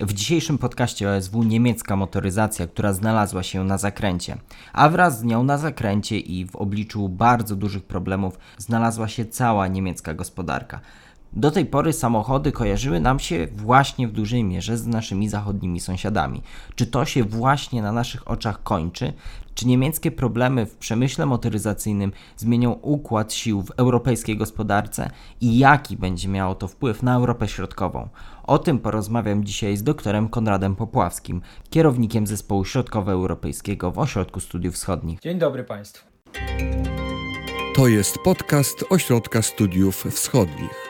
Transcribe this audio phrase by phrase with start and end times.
[0.00, 4.36] W dzisiejszym podcaście OSW niemiecka motoryzacja, która znalazła się na zakręcie,
[4.72, 9.68] a wraz z nią na zakręcie i w obliczu bardzo dużych problemów znalazła się cała
[9.68, 10.80] niemiecka gospodarka.
[11.32, 16.42] Do tej pory samochody kojarzyły nam się właśnie w dużej mierze z naszymi zachodnimi sąsiadami.
[16.74, 19.12] Czy to się właśnie na naszych oczach kończy?
[19.54, 25.10] Czy niemieckie problemy w przemyśle motoryzacyjnym zmienią układ sił w europejskiej gospodarce
[25.40, 28.08] i jaki będzie miało to wpływ na Europę Środkową?
[28.48, 31.40] O tym porozmawiam dzisiaj z doktorem Konradem Popławskim,
[31.70, 35.20] kierownikiem zespołu środkowoeuropejskiego w Ośrodku Studiów Wschodnich.
[35.20, 36.06] Dzień dobry Państwu.
[37.76, 40.88] To jest podcast Ośrodka Studiów Wschodnich.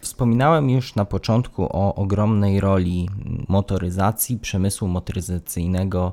[0.00, 3.08] Wspominałem już na początku o ogromnej roli
[3.48, 6.12] motoryzacji, przemysłu motoryzacyjnego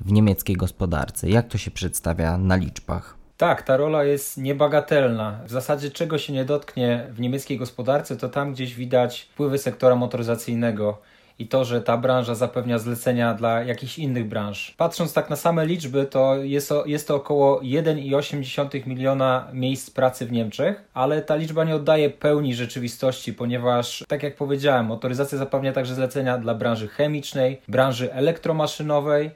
[0.00, 1.30] w niemieckiej gospodarce.
[1.30, 3.23] Jak to się przedstawia na liczbach?
[3.36, 5.40] Tak, ta rola jest niebagatelna.
[5.46, 9.96] W zasadzie czego się nie dotknie w niemieckiej gospodarce, to tam gdzieś widać wpływy sektora
[9.96, 10.98] motoryzacyjnego
[11.38, 14.74] i to, że ta branża zapewnia zlecenia dla jakichś innych branż.
[14.76, 20.26] Patrząc tak na same liczby, to jest, to, jest to około 1,8 miliona miejsc pracy
[20.26, 25.72] w Niemczech, ale ta liczba nie oddaje pełni rzeczywistości, ponieważ, tak jak powiedziałem, motoryzacja zapewnia
[25.72, 29.30] także zlecenia dla branży chemicznej, branży elektromaszynowej,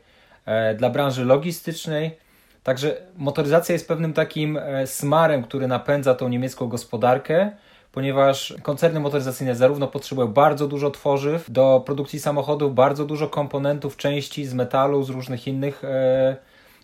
[0.46, 2.27] e, dla branży logistycznej.
[2.68, 7.50] Także motoryzacja jest pewnym takim e, smarem, który napędza tą niemiecką gospodarkę
[7.92, 14.46] ponieważ koncerny motoryzacyjne zarówno potrzebują bardzo dużo tworzyw do produkcji samochodów, bardzo dużo komponentów, części
[14.46, 16.36] z metalu, z różnych innych e,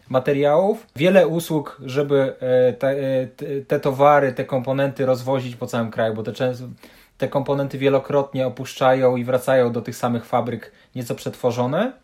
[0.08, 3.26] materiałów, wiele usług, żeby e, te, e,
[3.68, 6.32] te, towary, te komponenty rozwozić po całym kraju, bo te,
[7.18, 12.03] te komponenty wielokrotnie opuszczają i wracają do tych samych fabryk nieco przetworzone.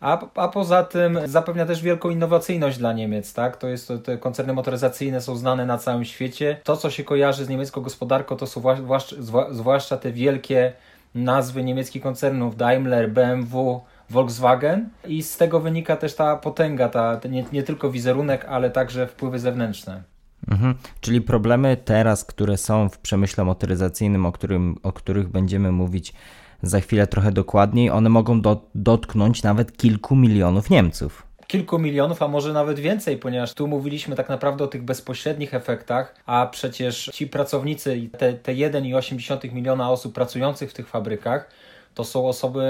[0.00, 3.56] A, a poza tym zapewnia też wielką innowacyjność dla Niemiec, tak?
[3.56, 6.60] To jest, te koncerny motoryzacyjne są znane na całym świecie.
[6.64, 9.16] To, co się kojarzy z niemiecką gospodarką, to są zwłaszcza,
[9.50, 10.72] zwłaszcza te wielkie
[11.14, 17.44] nazwy niemieckich koncernów Daimler, BMW, Volkswagen i z tego wynika też ta potęga, ta, nie,
[17.52, 20.02] nie tylko wizerunek, ale także wpływy zewnętrzne.
[20.50, 20.74] Mhm.
[21.00, 26.14] Czyli problemy teraz, które są w przemyśle motoryzacyjnym, o, którym, o których będziemy mówić
[26.62, 32.28] za chwilę trochę dokładniej, one mogą do, dotknąć nawet kilku milionów Niemców kilku milionów, a
[32.28, 37.26] może nawet więcej, ponieważ tu mówiliśmy tak naprawdę o tych bezpośrednich efektach, a przecież ci
[37.26, 41.50] pracownicy, te, te 1,8 miliona osób pracujących w tych fabrykach,
[41.94, 42.62] to są osoby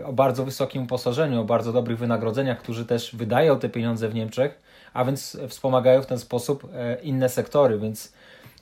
[0.00, 4.14] e, o bardzo wysokim uposażeniu, o bardzo dobrych wynagrodzeniach, którzy też wydają te pieniądze w
[4.14, 4.62] Niemczech,
[4.94, 8.12] a więc wspomagają w ten sposób e, inne sektory, więc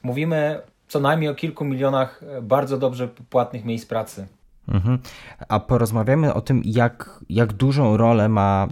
[0.03, 4.27] mówimy co najmniej o kilku milionach e, bardzo dobrze płatnych miejsc pracy.
[4.69, 4.99] Mhm.
[5.49, 8.69] A porozmawiamy o tym, jak, jak dużą rolę ma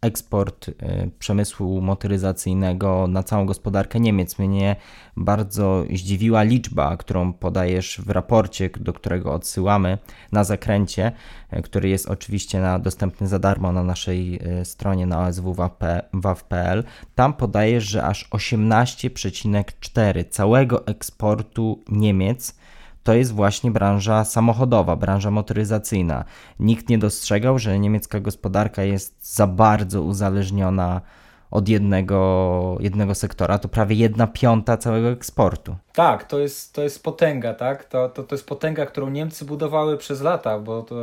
[0.00, 0.74] eksport y,
[1.18, 4.38] przemysłu motoryzacyjnego na całą gospodarkę Niemiec.
[4.38, 4.76] Mnie
[5.16, 9.98] bardzo zdziwiła liczba, którą podajesz w raporcie, do którego odsyłamy
[10.32, 11.12] na zakręcie,
[11.52, 16.84] y, który jest oczywiście na, dostępny za darmo na naszej y, stronie na oswwaw.pl.
[17.14, 22.61] Tam podajesz, że aż 18,4 całego eksportu Niemiec
[23.02, 26.24] to jest właśnie branża samochodowa, branża motoryzacyjna.
[26.60, 31.00] Nikt nie dostrzegał, że niemiecka gospodarka jest za bardzo uzależniona
[31.52, 35.76] od jednego, jednego sektora, to prawie jedna piąta całego eksportu.
[35.92, 37.84] Tak, to jest, to jest potęga, tak?
[37.84, 40.94] To, to, to jest potęga, którą Niemcy budowały przez lata, bo to,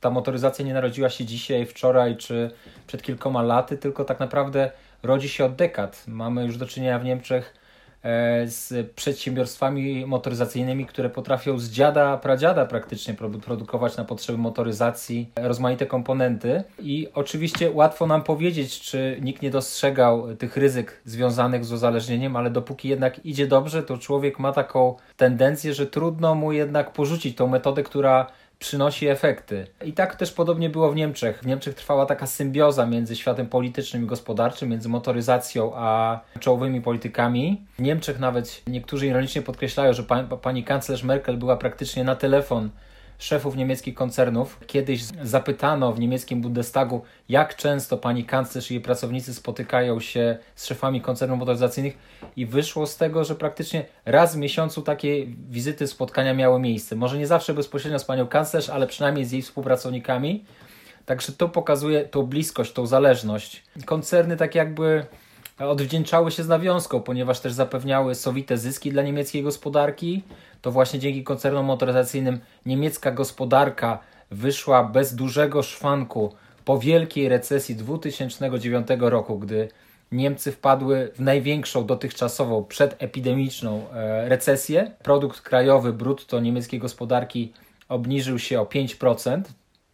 [0.00, 2.50] ta motoryzacja nie narodziła się dzisiaj, wczoraj czy
[2.86, 4.70] przed kilkoma laty, tylko tak naprawdę
[5.02, 6.04] rodzi się od dekad.
[6.06, 7.54] Mamy już do czynienia w Niemczech
[8.44, 13.14] z przedsiębiorstwami motoryzacyjnymi, które potrafią z dziada, pradziada praktycznie
[13.44, 16.64] produkować na potrzeby motoryzacji rozmaite komponenty.
[16.78, 22.50] I oczywiście łatwo nam powiedzieć, czy nikt nie dostrzegał tych ryzyk związanych z uzależnieniem, ale
[22.50, 27.46] dopóki jednak idzie dobrze, to człowiek ma taką tendencję, że trudno mu jednak porzucić tą
[27.46, 28.26] metodę, która
[28.58, 29.66] przynosi efekty.
[29.84, 31.38] I tak też podobnie było w Niemczech.
[31.42, 37.66] W Niemczech trwała taka symbioza między światem politycznym i gospodarczym, między motoryzacją a czołowymi politykami.
[37.78, 40.04] W Niemczech nawet niektórzy ironicznie podkreślają, że
[40.42, 42.70] pani kanclerz Merkel była praktycznie na telefon
[43.18, 44.60] szefów niemieckich koncernów.
[44.66, 50.66] Kiedyś zapytano w niemieckim Bundestagu, jak często pani kanclerz i jej pracownicy spotykają się z
[50.66, 51.98] szefami koncernów motoryzacyjnych
[52.36, 56.96] i wyszło z tego, że praktycznie raz w miesiącu takie wizyty, spotkania miały miejsce.
[56.96, 60.44] Może nie zawsze bezpośrednio z panią kanclerz, ale przynajmniej z jej współpracownikami.
[61.06, 63.64] Także to pokazuje tą bliskość, tą zależność.
[63.84, 65.06] Koncerny tak jakby
[65.58, 70.22] odwdzięczały się z nawiązką, ponieważ też zapewniały sowite zyski dla niemieckiej gospodarki.
[70.62, 73.98] To właśnie dzięki koncernom motoryzacyjnym niemiecka gospodarka
[74.30, 76.32] wyszła bez dużego szwanku
[76.64, 79.68] po wielkiej recesji 2009 roku, gdy
[80.12, 84.90] Niemcy wpadły w największą dotychczasową przedepidemiczną e, recesję.
[85.02, 87.52] Produkt krajowy brutto niemieckiej gospodarki
[87.88, 89.42] obniżył się o 5%.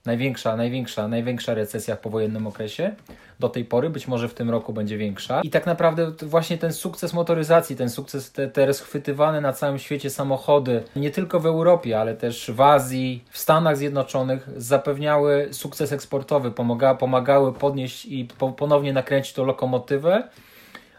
[0.07, 2.95] Największa, największa, największa recesja w powojennym okresie
[3.41, 5.41] do tej pory, być może w tym roku będzie większa.
[5.41, 10.11] I tak naprawdę właśnie ten sukces motoryzacji, ten sukces, te, te rozchwytywane na całym świecie
[10.11, 16.51] samochody, nie tylko w Europie, ale też w Azji, w Stanach Zjednoczonych, zapewniały sukces eksportowy,
[16.51, 20.29] pomaga, pomagały podnieść i po, ponownie nakręcić tą lokomotywę,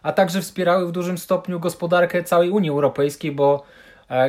[0.04, 3.64] a także wspierały w dużym stopniu gospodarkę całej Unii Europejskiej, bo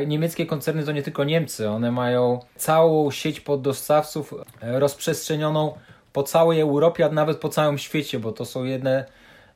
[0.06, 5.74] Niemieckie koncerny to nie tylko Niemcy, one mają całą sieć poddostawców e, rozprzestrzenioną
[6.12, 9.04] po całej Europie, a nawet po całym świecie, bo to są jedne,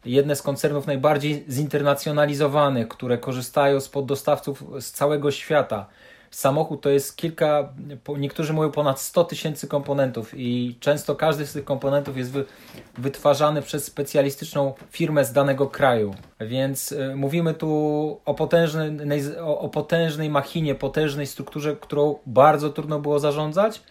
[0.04, 5.86] jedne z koncernów najbardziej zinternacjonalizowanych, które korzystają z poddostawców z całego świata.
[6.30, 7.72] Samochód to jest kilka,
[8.18, 12.44] niektórzy mówią ponad 100 tysięcy komponentów i często każdy z tych komponentów jest wy,
[12.98, 16.14] wytwarzany przez specjalistyczną firmę z danego kraju.
[16.40, 18.90] Więc y, mówimy tu o potężnej,
[19.40, 23.82] o potężnej machinie, potężnej strukturze, którą bardzo trudno było zarządzać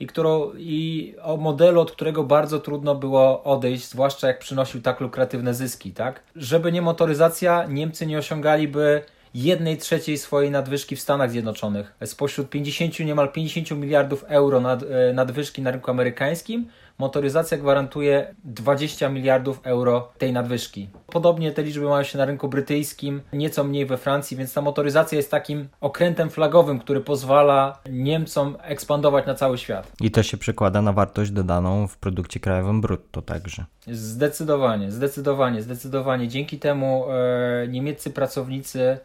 [0.00, 5.00] i, którą, i o modelu, od którego bardzo trudno było odejść, zwłaszcza jak przynosił tak
[5.00, 5.92] lukratywne zyski.
[5.92, 6.22] Tak?
[6.36, 9.02] Żeby nie motoryzacja, Niemcy nie osiągaliby
[9.34, 11.94] jednej trzeciej swojej nadwyżki w Stanach Zjednoczonych.
[12.04, 19.08] Spośród 50, niemal 50 miliardów euro nad, e, nadwyżki na rynku amerykańskim, motoryzacja gwarantuje 20
[19.08, 20.88] miliardów euro tej nadwyżki.
[21.06, 25.16] Podobnie te liczby mają się na rynku brytyjskim, nieco mniej we Francji, więc ta motoryzacja
[25.16, 29.92] jest takim okrętem flagowym, który pozwala Niemcom ekspandować na cały świat.
[30.00, 33.64] I to się przekłada na wartość dodaną w produkcie krajowym brutto także.
[33.86, 36.28] Zdecydowanie, zdecydowanie, zdecydowanie.
[36.28, 38.98] Dzięki temu e, niemieccy pracownicy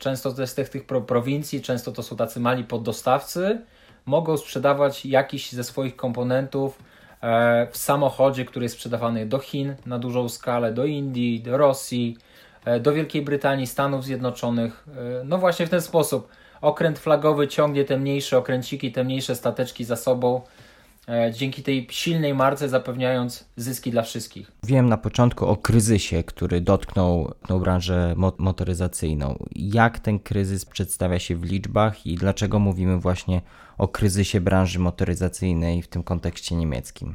[0.00, 3.60] często to jest z tych, tych prowincji, często to są tacy mali poddostawcy,
[4.06, 6.78] mogą sprzedawać jakiś ze swoich komponentów
[7.22, 12.16] e, w samochodzie, który jest sprzedawany do Chin na dużą skalę, do Indii, do Rosji,
[12.64, 14.86] e, do Wielkiej Brytanii, Stanów Zjednoczonych.
[15.20, 16.28] E, no właśnie w ten sposób.
[16.60, 20.40] Okręt flagowy ciągnie te mniejsze okręciki, te mniejsze stateczki za sobą
[21.32, 24.52] dzięki tej silnej marce zapewniając zyski dla wszystkich.
[24.62, 29.38] Wiem na początku o kryzysie, który dotknął tą branżę motoryzacyjną.
[29.56, 33.40] Jak ten kryzys przedstawia się w liczbach i dlaczego mówimy właśnie
[33.78, 37.14] o kryzysie branży motoryzacyjnej w tym kontekście niemieckim?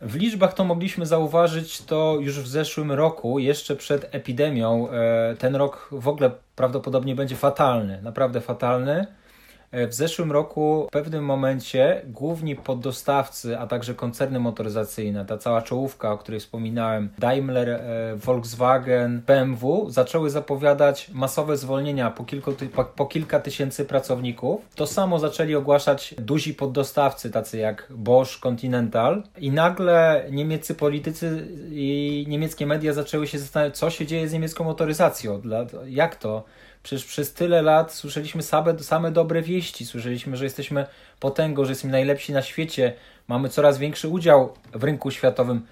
[0.00, 4.88] W liczbach to mogliśmy zauważyć to już w zeszłym roku, jeszcze przed epidemią.
[4.90, 9.06] E, ten rok w ogóle prawdopodobnie będzie fatalny, naprawdę fatalny.
[9.70, 15.62] E, w zeszłym roku w pewnym momencie główni poddostawcy, a także koncerny motoryzacyjne, ta cała
[15.62, 17.80] czołówka, o której wspominałem, Daimler, e,
[18.16, 22.52] Volkswagen, BMW, zaczęły zapowiadać masowe zwolnienia po, kilku,
[22.96, 24.60] po, kilka tysięcy pracowników.
[24.74, 29.22] To samo zaczęli ogłaszać duzi poddostawcy, tacy jak Bosch, Continental.
[29.38, 34.64] I nagle niemieccy politycy i niemieckie media zaczęły się zastanawiać, co się dzieje z niemiecką
[34.64, 35.42] motoryzacją,
[35.86, 36.44] jak to
[36.88, 40.86] Przecież przez tyle lat słyszeliśmy same, same dobre wieści, słyszeliśmy, że jesteśmy
[41.20, 42.92] potęgą, że jesteśmy najlepsi na świecie,
[43.28, 45.66] mamy coraz większy udział w rynku światowym.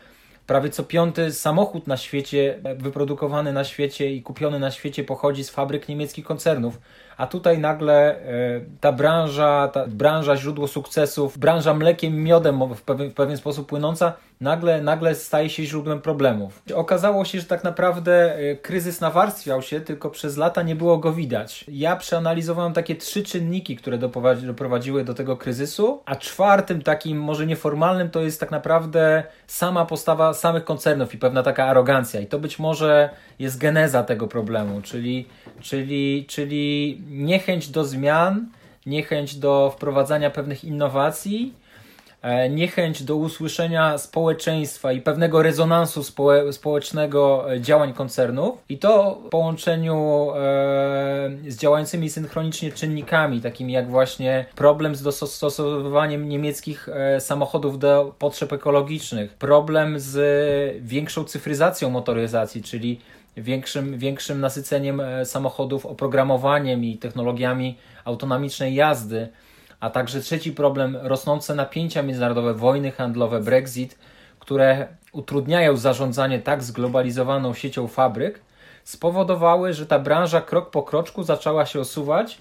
[0.46, 5.50] Prawie co piąty samochód na świecie, wyprodukowany na świecie i kupiony na świecie pochodzi z
[5.50, 6.78] fabryk niemieckich koncernów.
[7.16, 13.10] A tutaj nagle e, ta branża, ta branża źródło sukcesów, branża mlekiem, miodem w pewien,
[13.10, 16.62] w pewien sposób płynąca, nagle, nagle staje się źródłem problemów.
[16.74, 21.12] Okazało się, że tak naprawdę e, kryzys nawarstwiał się, tylko przez lata nie było go
[21.12, 21.64] widać.
[21.68, 23.99] Ja przeanalizowałem takie trzy czynniki, które
[24.42, 30.35] doprowadziły do tego kryzysu, a czwartym takim, może nieformalnym, to jest tak naprawdę sama postawa
[30.35, 32.20] samych koncernów i pewna taka arogancja.
[32.20, 35.28] I to być może jest geneza tego problemu, czyli,
[35.61, 38.46] czyli, czyli niechęć do zmian,
[38.86, 41.54] niechęć do wprowadzania pewnych innowacji,
[42.22, 48.58] e, niechęć do usłyszenia społeczeństwa i pewnego rezonansu społe społecznego e, działań koncernów.
[48.68, 50.36] I to w połączeniu e,
[51.48, 58.52] z działającymi synchronicznie czynnikami, takimi jak właśnie problem z dostosowywaniem niemieckich e, samochodów do potrzeb
[58.52, 63.00] ekologicznych, problem z większą cyfryzacją motoryzacji, czyli
[63.37, 69.28] większym, większym nasyceniem e, samochodów oprogramowaniem i technologiami autonomicznej jazdy,
[69.81, 73.99] a także trzeci problem rosnące napięcia międzynarodowe, wojny handlowe, Brexit,
[74.38, 78.40] które utrudniają zarządzanie tak zglobalizowaną siecią fabryk,
[78.85, 82.38] spowodowały, że ta branża krok po kroczku zaczęła się osuwać.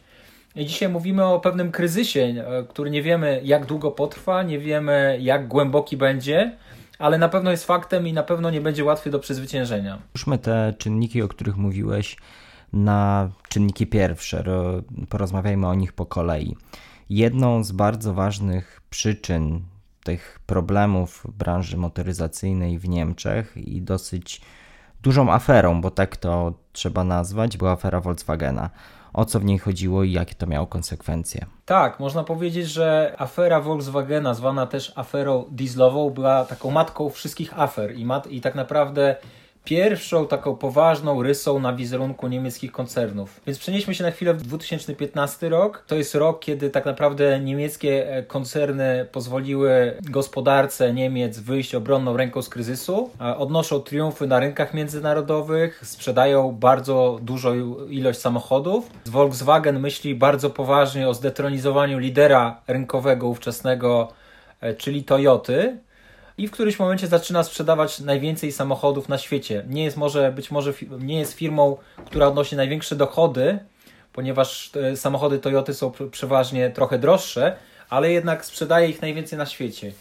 [0.56, 5.18] I dzisiaj mówimy o pewnym kryzysie, e, który nie wiemy jak długo potrwa, nie wiemy
[5.22, 6.52] jak głęboki będzie,
[7.00, 9.98] ale na pewno jest faktem i na pewno nie będzie łatwy do przezwyciężenia.
[10.14, 12.18] Ruszmy te czynniki, o których mówiłeś,
[12.74, 14.44] na czynniki pierwsze.
[15.10, 16.56] Porozmawiajmy o nich po kolei.
[17.10, 19.62] Jedną z bardzo ważnych przyczyn
[20.04, 24.42] tych problemów branży motoryzacyjnej w Niemczech i dosyć
[25.02, 28.70] dużą aferą, bo tak to trzeba nazwać, była afera Volkswagena.
[29.16, 31.46] O co w niej chodziło i jakie to miało konsekwencje?
[31.66, 37.96] Tak, można powiedzieć, że afera Volkswagena, zwana też aferą dieslową, była taką matką wszystkich afer
[37.96, 39.16] i, mat, i tak naprawdę
[39.66, 43.42] pierwszą taką poważną rysą na wizerunku niemieckich koncernów.
[43.48, 45.84] Więc przenieśmy się na chwilę w 2015 rok.
[45.88, 52.42] To jest rok, kiedy tak naprawdę niemieckie e, koncerny pozwoliły gospodarce Niemiec wyjść obronną ręką
[52.42, 58.90] z kryzysu, odnoszą triumfy na rynkach międzynarodowych, sprzedają bardzo dużą ilość samochodów.
[59.06, 64.08] Volkswagen myśli bardzo poważnie o zdetronizowaniu lidera rynkowego ówczesnego,
[64.62, 65.78] e, czyli Toyoty
[66.38, 69.66] i w którymś momencie zaczyna sprzedawać najwięcej samochodów na świecie.
[69.68, 73.60] Nie jest może, być może nie jest firmą, która odnosi największe dochody,
[74.14, 77.56] ponieważ e, samochody Toyoty są przeważnie trochę droższe,
[77.90, 79.92] ale jednak sprzedaje ich najwięcej na świecie.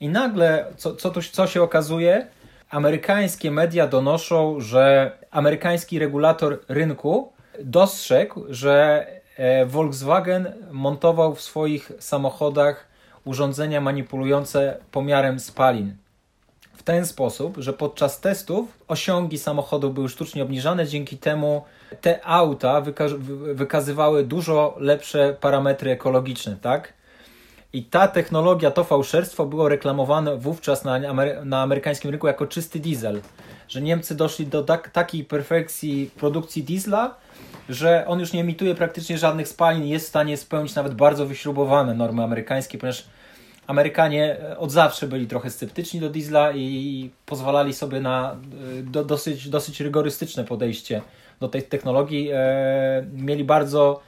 [0.00, 2.26] I nagle, co, co, tu, co się okazuje?
[2.70, 7.32] Amerykańskie media donoszą, że amerykański regulator rynku
[7.64, 9.06] dostrzegł, że
[9.36, 12.89] e, Volkswagen montował w swoich samochodach
[13.24, 15.96] urządzenia manipulujące pomiarem spalin.
[16.74, 21.64] W ten sposób, że podczas testów osiągi samochodu były sztucznie obniżane, dzięki temu
[22.00, 22.82] te auta
[23.54, 26.92] wykazywały dużo lepsze parametry ekologiczne, tak?
[27.72, 30.98] I ta technologia, to fałszerstwo było reklamowane wówczas na,
[31.44, 33.20] na amerykańskim rynku jako czysty diesel.
[33.70, 37.14] Że Niemcy doszli do tak, takiej perfekcji produkcji diesla,
[37.68, 41.94] że on już nie emituje praktycznie żadnych spalin jest w stanie spełnić nawet bardzo wyśrubowane
[41.94, 43.04] normy amerykańskie, ponieważ
[43.70, 48.36] Amerykanie od zawsze byli trochę sceptyczni do diesla i pozwalali sobie na
[48.78, 51.02] e, do, dosyć, dosyć rygorystyczne podejście
[51.40, 52.30] do tej technologii.
[52.32, 54.00] E, mieli bardzo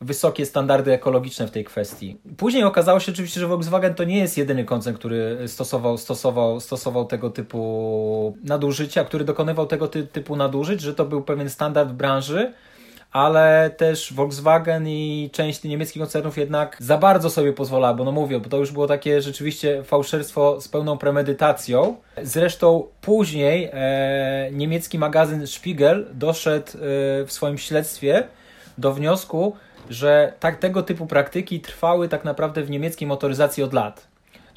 [0.00, 2.16] wysokie standardy ekologiczne w tej kwestii.
[2.36, 7.04] Później okazało się oczywiście, że Volkswagen to nie jest jedyny koncern, który stosował, stosował, stosował
[7.04, 12.52] tego typu nadużycia, który dokonywał tego ty, typu nadużyć, że to był pewien standard branży,
[13.12, 18.40] ale też Volkswagen i część niemieckich koncernów jednak za bardzo sobie pozwala, bo no mówię,
[18.40, 21.96] bo to już było takie rzeczywiście fałszerstwo z pełną premedytacją.
[22.22, 26.80] Zresztą później e, niemiecki magazyn Spiegel doszedł e,
[27.24, 28.24] w swoim śledztwie
[28.78, 29.56] do wniosku,
[29.90, 34.07] że tak, tego typu praktyki trwały tak naprawdę w niemieckiej motoryzacji od lat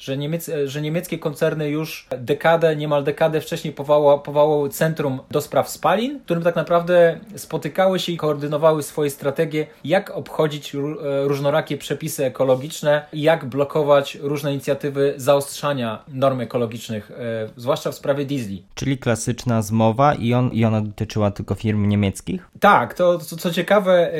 [0.02, 5.68] że, niemiec, że niemieckie koncerny już dekadę, niemal dekadę wcześniej powołały, powołały Centrum do Spraw
[5.68, 10.78] Spalin, w którym tak naprawdę spotykały się i koordynowały swoje strategie, jak obchodzić e,
[11.24, 18.24] różnorakie przepisy ekologiczne i jak blokować różne inicjatywy zaostrzania norm ekologicznych, e, zwłaszcza w sprawie
[18.24, 18.62] diesli.
[18.74, 22.48] Czyli klasyczna zmowa i, on, i ona dotyczyła tylko firm niemieckich?
[22.60, 24.18] Tak, to co, co ciekawe, e,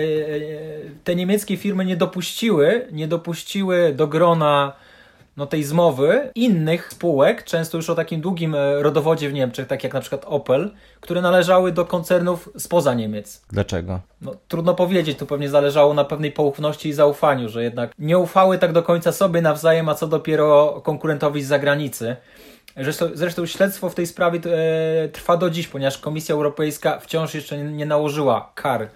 [1.04, 4.72] te niemieckie firmy nie dopuściły, nie dopuściły do grona
[5.36, 9.84] no, tej zmowy innych spółek, często już o takim długim e, rodowodzie w Niemczech, tak
[9.84, 10.70] jak na przykład Opel,
[11.00, 13.42] które należały do koncernów spoza Niemiec.
[13.52, 14.00] Dlaczego?
[14.20, 18.58] No, trudno powiedzieć, tu pewnie zależało na pewnej poufności i zaufaniu, że jednak nie ufały
[18.58, 22.16] tak do końca sobie nawzajem, a co dopiero konkurentowi z zagranicy.
[22.76, 27.58] Zresztą, zresztą śledztwo w tej sprawie e, trwa do dziś, ponieważ Komisja Europejska wciąż jeszcze
[27.58, 28.88] nie, nie nałożyła kar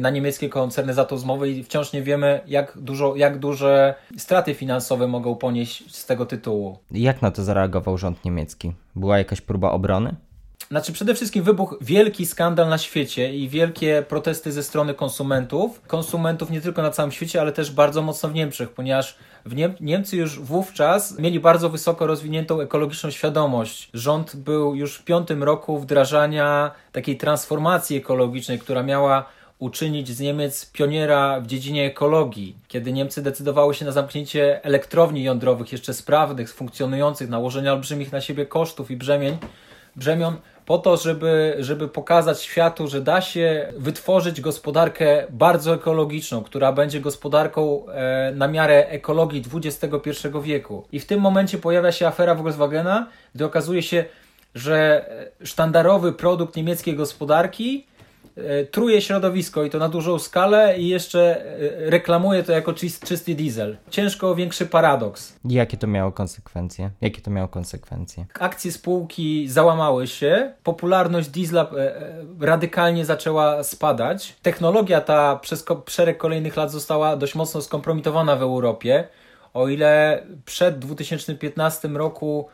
[0.00, 4.54] na niemieckie koncerny za tą zmowę i wciąż nie wiemy, jak, dużo, jak duże straty
[4.54, 6.78] finansowe mogą ponieść z tego tytułu.
[6.90, 8.72] Jak na to zareagował rząd niemiecki?
[8.96, 10.16] Była jakaś próba obrony?
[10.70, 15.82] Znaczy przede wszystkim wybuchł wielki skandal na świecie i wielkie protesty ze strony konsumentów.
[15.86, 19.74] Konsumentów nie tylko na całym świecie, ale też bardzo mocno w Niemczech, ponieważ w Niem
[19.80, 23.90] Niemcy już wówczas mieli bardzo wysoko rozwiniętą ekologiczną świadomość.
[23.94, 29.26] Rząd był już w piątym roku wdrażania takiej transformacji ekologicznej, która miała
[29.60, 32.56] uczynić z Niemiec pioniera w dziedzinie ekologii.
[32.68, 38.46] Kiedy Niemcy decydowały się na zamknięcie elektrowni jądrowych jeszcze sprawnych, funkcjonujących, nałożenia olbrzymich na siebie
[38.46, 39.38] kosztów i brzemień,
[39.96, 40.36] brzemion,
[40.66, 47.00] po to, żeby, żeby pokazać światu, że da się wytworzyć gospodarkę bardzo ekologiczną, która będzie
[47.00, 50.84] gospodarką e, na miarę ekologii XXI wieku.
[50.92, 54.04] I w tym momencie pojawia się afera Volkswagena, gdy okazuje się,
[54.54, 55.04] że
[55.44, 57.89] sztandarowy produkt niemieckiej gospodarki E,
[58.70, 61.44] truje środowisko i to na dużą skalę i jeszcze
[61.86, 62.72] e, reklamuje to jako
[63.04, 63.76] czysty diesel.
[63.90, 65.36] Ciężko o większy paradoks.
[65.44, 66.90] Jakie to miało konsekwencje?
[67.00, 68.26] Jakie to miało konsekwencje?
[68.40, 71.94] Akcje spółki załamały się, popularność diesla e,
[72.40, 74.36] radykalnie zaczęła spadać.
[74.42, 79.08] Technologia ta przez szereg kolejnych lat została dość mocno skompromitowana w Europie.
[79.54, 82.48] O ile przed 2015 roku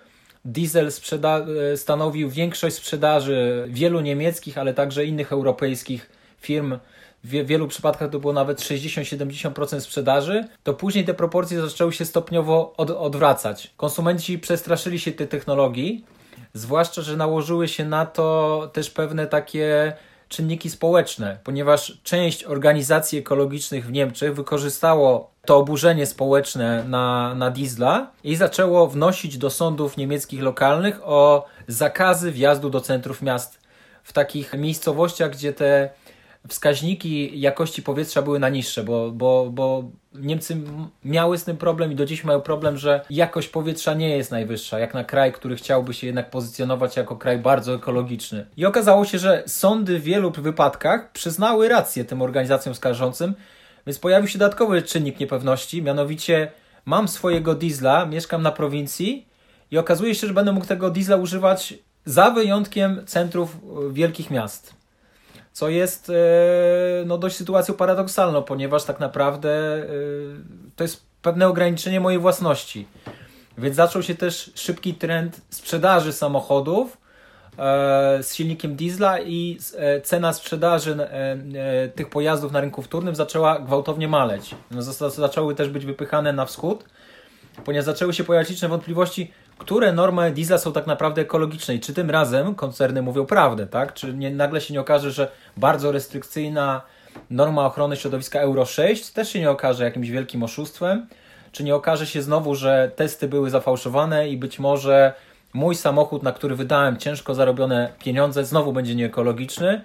[0.46, 6.10] Diesel sprzeda- e, stanowił większość sprzedaży wielu niemieckich, ale także innych europejskich
[6.40, 6.78] firm.
[7.24, 12.74] W wielu przypadkach to było nawet 60-70% sprzedaży, to później te proporcje zaczęły się stopniowo
[12.76, 13.72] od- odwracać.
[13.76, 16.04] Konsumenci przestraszyli się tej technologii,
[16.54, 19.92] zwłaszcza, że nałożyły się na to też pewne takie
[20.28, 28.10] czynniki społeczne, ponieważ część organizacji ekologicznych w Niemczech wykorzystało to oburzenie społeczne na, na diesla
[28.24, 33.60] i zaczęło wnosić do sądów niemieckich lokalnych o zakazy wjazdu do centrów miast
[34.02, 35.90] w takich miejscowościach, gdzie te
[36.48, 39.84] wskaźniki jakości powietrza były na niższe, bo, bo, bo
[40.14, 40.56] Niemcy
[41.04, 44.78] miały z tym problem i do dziś mają problem, że jakość powietrza nie jest najwyższa,
[44.78, 48.46] jak na kraj, który chciałby się jednak pozycjonować jako kraj bardzo ekologiczny.
[48.56, 53.34] I okazało się, że sądy w wielu wypadkach przyznały rację tym organizacjom skarżącym,
[53.86, 56.52] więc pojawił się dodatkowy czynnik niepewności, mianowicie
[56.84, 59.28] mam swojego diesla, mieszkam na prowincji
[59.70, 61.74] i okazuje się, że będę mógł tego diesla używać
[62.04, 64.74] za wyjątkiem centrów e, wielkich miast.
[65.52, 66.14] Co jest e,
[67.06, 69.86] no, dość sytuacją paradoksalną, ponieważ tak naprawdę e,
[70.76, 72.86] to jest pewne ograniczenie mojej własności.
[73.58, 76.98] Więc zaczął się też szybki trend sprzedaży samochodów
[78.20, 79.58] z silnikiem diesla i
[80.02, 80.96] cena sprzedaży
[81.94, 84.54] tych pojazdów na rynku wtórnym zaczęła gwałtownie maleć.
[84.70, 86.84] No, zaczęły też być wypychane na wschód,
[87.64, 91.94] ponieważ zaczęły się pojawiać liczne wątpliwości, które normy diesla są tak naprawdę ekologiczne i czy
[91.94, 93.94] tym razem koncerny mówią prawdę, tak?
[93.94, 96.82] Czy nie, nagle się nie okaże, że bardzo restrykcyjna
[97.30, 101.06] norma ochrony środowiska Euro 6 też się nie okaże jakimś wielkim oszustwem,
[101.52, 105.12] czy nie okaże się znowu, że testy były zafałszowane i być może
[105.54, 109.80] mój samochód, na który wydałem ciężko zarobione pieniądze, znowu będzie nieekologiczny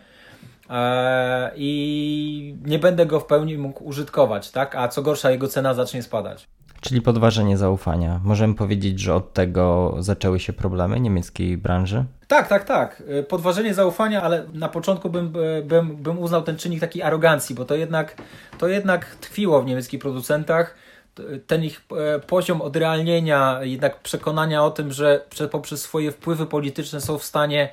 [0.70, 4.76] e, i nie będę go w pełni mógł użytkować, tak?
[4.76, 6.48] A co gorsza, jego cena zacznie spadać.
[6.82, 8.20] Czyli podważenie zaufania.
[8.24, 12.06] Możemy powiedzieć, że od tego zaczęły się problemy niemieckiej branży?
[12.28, 13.04] Tak, tak, tak.
[13.20, 17.56] Y, podważenie zaufania, ale na początku bym, y, bym, bym uznał ten czynnik takiej arogancji,
[17.56, 18.16] bo to jednak,
[18.58, 20.76] to jednak tkwiło w niemieckich producentach.
[21.48, 21.82] Ten ich
[22.18, 27.70] y, poziom odrealnienia, jednak przekonania o tym, że poprzez swoje wpływy polityczne są w stanie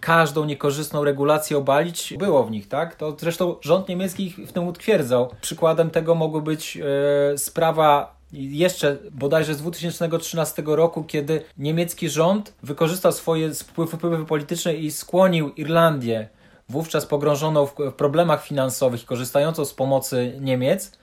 [0.00, 2.94] każdą niekorzystną regulację obalić, było w nich, tak?
[2.94, 5.30] To zresztą rząd niemiecki w tym utwierdzał.
[5.40, 6.78] Przykładem tego mogła być
[7.32, 14.90] e, sprawa jeszcze bodajże z 2013 roku, kiedy niemiecki rząd wykorzystał swoje wpływy polityczne i
[14.90, 16.28] skłonił Irlandię,
[16.68, 20.98] wówczas pogrążoną w problemach finansowych, korzystającą z pomocy Niemiec,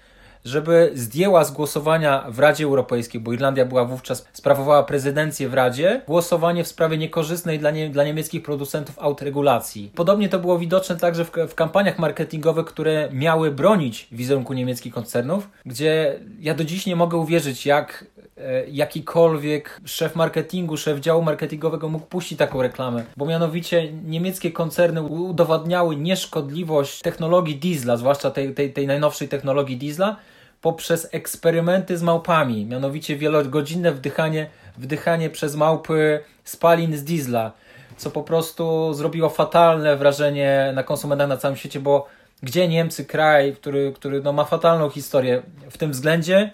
[0.48, 6.02] żeby zdjęła z głosowania w Radzie Europejskiej, bo Irlandia była wówczas, sprawowała prezydencję w Radzie,
[6.08, 9.92] głosowanie w sprawie niekorzystnej dla, nie, dla niemieckich producentów autoregulacji.
[9.96, 15.50] Podobnie to było widoczne także w, w kampaniach marketingowych, które miały bronić wizerunku niemieckich koncernów,
[15.66, 18.06] gdzie ja do dziś nie mogę uwierzyć, jak
[18.38, 25.02] e, jakikolwiek szef marketingu, szef działu marketingowego mógł puścić taką reklamę, bo mianowicie niemieckie koncerny
[25.02, 30.18] udowadniały nieszkodliwość technologii diesla, zwłaszcza tej, tej, tej najnowszej technologii diesla,
[30.62, 37.52] poprzez eksperymenty z małpami, mianowicie wielogodzinne wdychanie, wdychanie przez małpy spalin z diesla,
[37.98, 42.08] co po prostu zrobiło fatalne wrażenie na konsumentach na całym świecie, bo
[42.44, 46.52] gdzie Niemcy, kraj, który, który no, ma fatalną historię w tym względzie,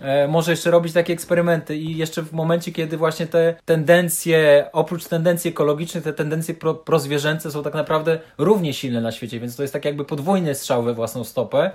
[0.00, 5.04] e, może jeszcze robić takie eksperymenty i jeszcze w momencie, kiedy właśnie te tendencje, oprócz
[5.04, 9.62] tendencji ekologicznych, te tendencje pro, prozwierzęce są tak naprawdę równie silne na świecie, więc to
[9.62, 11.70] jest tak jakby podwójny strzał we własną stopę.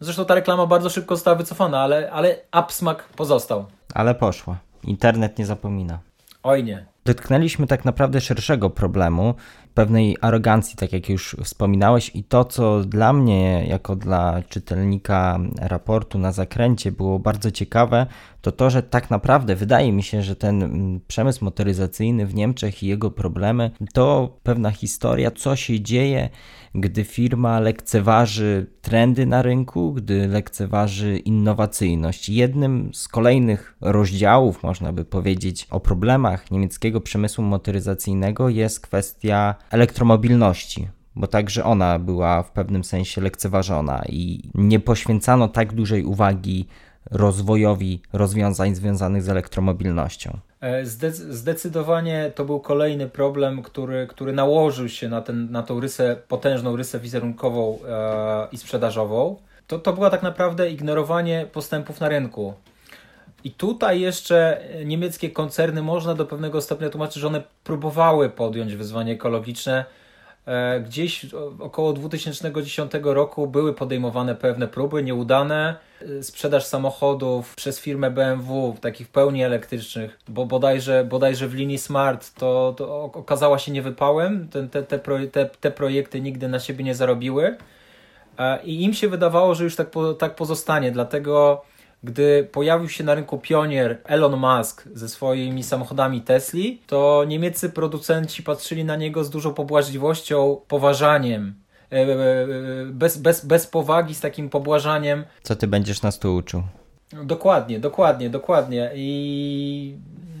[0.00, 3.66] Zresztą ta reklama bardzo szybko została wycofana, ale, ale absmak pozostał.
[3.94, 4.56] Ale poszła.
[4.82, 5.98] Internet nie zapomina.
[6.42, 6.86] Oj nie.
[7.04, 9.34] Dotknęliśmy tak naprawdę szerszego problemu,
[9.74, 16.18] pewnej arogancji, tak jak już wspominałeś, i to, co dla mnie, jako dla czytelnika raportu
[16.18, 18.06] na zakręcie, było bardzo ciekawe,
[18.40, 22.82] to to, że tak naprawdę wydaje mi się, że ten mm, przemysł motoryzacyjny w Niemczech
[22.82, 26.28] i jego problemy to pewna historia, co się dzieje,
[26.74, 32.28] gdy firma lekceważy trendy na rynku, gdy lekceważy innowacyjność.
[32.28, 40.88] Jednym z kolejnych rozdziałów, można by powiedzieć, o problemach niemieckiego przemysłu motoryzacyjnego jest kwestia elektromobilności
[41.16, 46.66] bo także ona była w pewnym sensie lekceważona i nie poświęcano tak dużej uwagi
[47.10, 50.38] rozwojowi rozwiązań związanych z elektromobilnością.
[50.64, 50.86] E,
[51.30, 56.76] zdecydowanie to był kolejny problem, który, który nałożył się na, ten, na tą rysę, potężną
[56.76, 59.36] rysę wizerunkową e, i sprzedażową.
[59.66, 62.54] To, to było tak naprawdę ignorowanie postępów na rynku.
[63.44, 69.12] I tutaj jeszcze niemieckie koncerny można do pewnego stopnia tłumaczyć, że one próbowały podjąć wyzwanie
[69.12, 69.84] ekologiczne.
[70.46, 71.26] E, gdzieś
[71.60, 75.76] około 2010 roku były podejmowane pewne próby, nieudane.
[76.18, 81.78] E, sprzedaż samochodów przez firmę BMW, takich w pełni elektrycznych, bo bodajże, bodajże w linii
[81.78, 84.48] Smart to, to okazała się niewypałem.
[84.48, 87.56] Te, te, te, te, te projekty nigdy na siebie nie zarobiły.
[88.38, 91.64] E, I im się wydawało, że już tak, tak pozostanie, dlatego
[92.04, 98.42] gdy pojawił się na rynku pionier Elon Musk ze swoimi samochodami Tesli, to niemieccy producenci
[98.42, 101.54] patrzyli na niego z dużą pobłażliwością, poważaniem,
[101.92, 102.46] e, e, e,
[102.86, 105.24] bez, bez, bez powagi, z takim pobłażaniem.
[105.42, 106.62] Co ty będziesz nas tu uczył?
[107.24, 108.90] Dokładnie, dokładnie, dokładnie.
[108.94, 109.96] I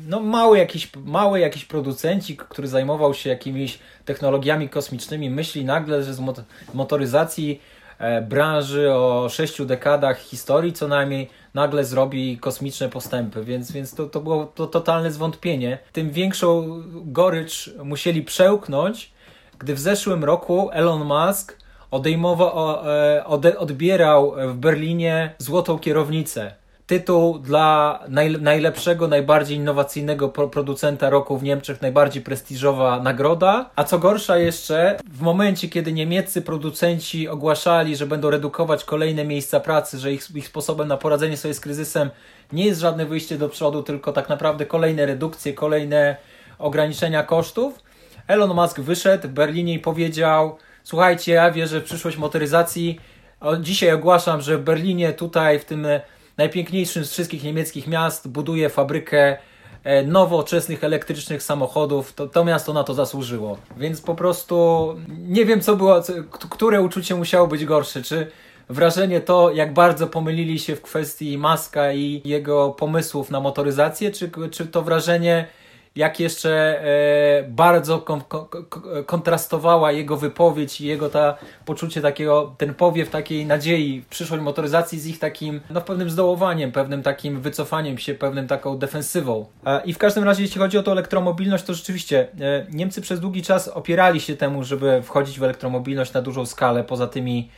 [0.08, 6.14] no mały jakiś, mały jakiś producenci, który zajmował się jakimiś technologiami kosmicznymi, myśli nagle, że
[6.14, 6.20] z
[6.74, 7.60] motoryzacji
[8.28, 14.20] branży o sześciu dekadach historii co najmniej nagle zrobi kosmiczne postępy, więc, więc to, to
[14.20, 15.78] było to totalne zwątpienie.
[15.92, 19.12] Tym większą gorycz musieli przełknąć,
[19.58, 21.58] gdy w zeszłym roku Elon Musk
[21.90, 23.24] odejmował, e,
[23.58, 31.42] odbierał w Berlinie złotą kierownicę tytuł dla naj, najlepszego, najbardziej innowacyjnego pro, producenta roku w
[31.42, 33.70] Niemczech, najbardziej prestiżowa nagroda.
[33.76, 39.60] A co gorsza jeszcze, w momencie, kiedy niemieccy producenci ogłaszali, że będą redukować kolejne miejsca
[39.60, 42.10] pracy, że ich, ich sposobem na poradzenie sobie z kryzysem
[42.52, 46.16] nie jest żadne wyjście do przodu, tylko tak naprawdę kolejne redukcje, kolejne
[46.58, 47.84] ograniczenia kosztów,
[48.28, 53.00] Elon Musk wyszedł w Berlinie i powiedział: Słuchajcie, ja wierzę w przyszłość motoryzacji.
[53.60, 55.86] Dzisiaj ogłaszam, że w Berlinie, tutaj w tym
[56.36, 59.36] najpiękniejszym z wszystkich niemieckich miast, buduje fabrykę
[59.84, 63.58] e, nowoczesnych elektrycznych samochodów, to, to miasto na to zasłużyło.
[63.76, 68.02] Więc po prostu nie wiem, co było, które uczucie musiało być gorsze.
[68.02, 68.30] Czy
[68.68, 74.30] wrażenie to, jak bardzo pomylili się w kwestii Maska i jego pomysłów na motoryzację, czy,
[74.50, 75.46] czy to wrażenie,
[75.96, 78.46] jak jeszcze e, bardzo kon, kon,
[79.06, 85.00] kontrastowała jego wypowiedź i jego ta poczucie takiego, ten powiew takiej nadziei w przyszłość motoryzacji
[85.00, 89.46] z ich takim, no pewnym zdołowaniem, pewnym takim wycofaniem się, pewnym taką defensywą.
[89.66, 93.20] E, I w każdym razie, jeśli chodzi o tą elektromobilność, to rzeczywiście e, Niemcy przez
[93.20, 97.50] długi czas opierali się temu, żeby wchodzić w elektromobilność na dużą skalę, poza tymi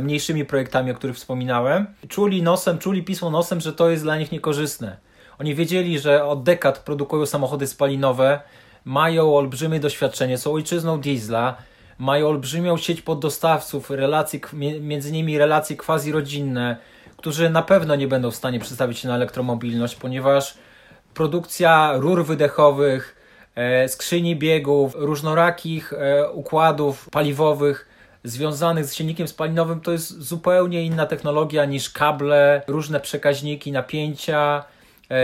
[0.00, 1.86] mniejszymi projektami, o których wspominałem.
[2.08, 4.96] Czuli nosem, czuli pismo nosem, że to jest dla nich niekorzystne
[5.40, 8.40] oni wiedzieli, że od dekad produkują samochody spalinowe,
[8.84, 11.56] mają olbrzymie doświadczenie, są ojczyzną diesla,
[11.98, 14.40] mają olbrzymią sieć poddostawców, relacje,
[14.80, 16.76] między nimi relacje quasi-rodzinne,
[17.16, 20.54] którzy na pewno nie będą w stanie przestawić się na elektromobilność, ponieważ
[21.14, 23.16] produkcja rur wydechowych,
[23.54, 27.88] e, skrzyni biegów, różnorakich e, układów paliwowych
[28.24, 34.64] związanych z silnikiem spalinowym to jest zupełnie inna technologia niż kable, różne przekaźniki, napięcia,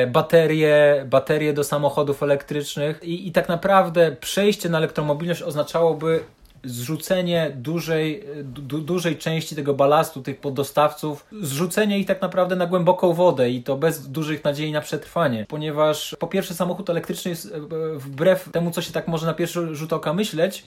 [0.07, 6.21] baterie, baterie do samochodów elektrycznych i, i tak naprawdę przejście na elektromobilność oznaczałoby
[6.65, 13.13] zrzucenie dużej, du, dużej części tego balastu, tych poddostawców, zrzucenie ich tak naprawdę na głęboką
[13.13, 17.59] wodę i to bez dużych nadziei na przetrwanie, ponieważ po pierwsze samochód elektryczny jest e,
[17.99, 20.65] wbrew temu, co się tak może na pierwszy rzut oka myśleć,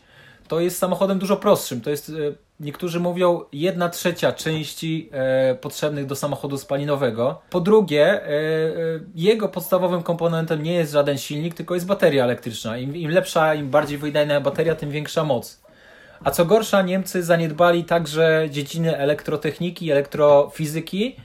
[0.48, 1.82] to jest samochodem dużo prostszym.
[1.82, 2.14] To jest, e,
[2.60, 7.42] niektórzy mówią, jedna trzecia części e, potrzebnych do samochodu spalinowego.
[7.50, 8.32] Po drugie, e,
[9.16, 12.78] jego podstawowym komponentem nie jest żaden silnik, tylko jest bateria elektryczna.
[12.78, 15.62] Im, Im lepsza, im bardziej wydajna bateria, tym większa moc.
[16.24, 21.16] A co gorsza, Niemcy zaniedbali także dziedziny elektrotechniki, elektrofizyki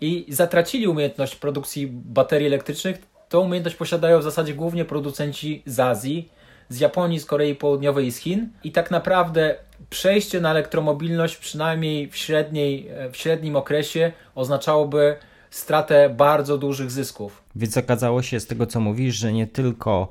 [0.00, 2.98] i zatracili umiejętność produkcji baterii elektrycznych.
[3.28, 6.30] Tą umiejętność posiadają w zasadzie głównie producenci z Azji
[6.68, 8.48] z Japonii, z Korei Południowej i z Chin.
[8.64, 9.54] I tak naprawdę
[9.90, 15.16] przejście na elektromobilność, przynajmniej w, średniej, e, w średnim okresie, oznaczałoby
[15.50, 17.42] stratę bardzo dużych zysków.
[17.56, 20.08] Więc okazało się z tego, co mówisz, że nie tylko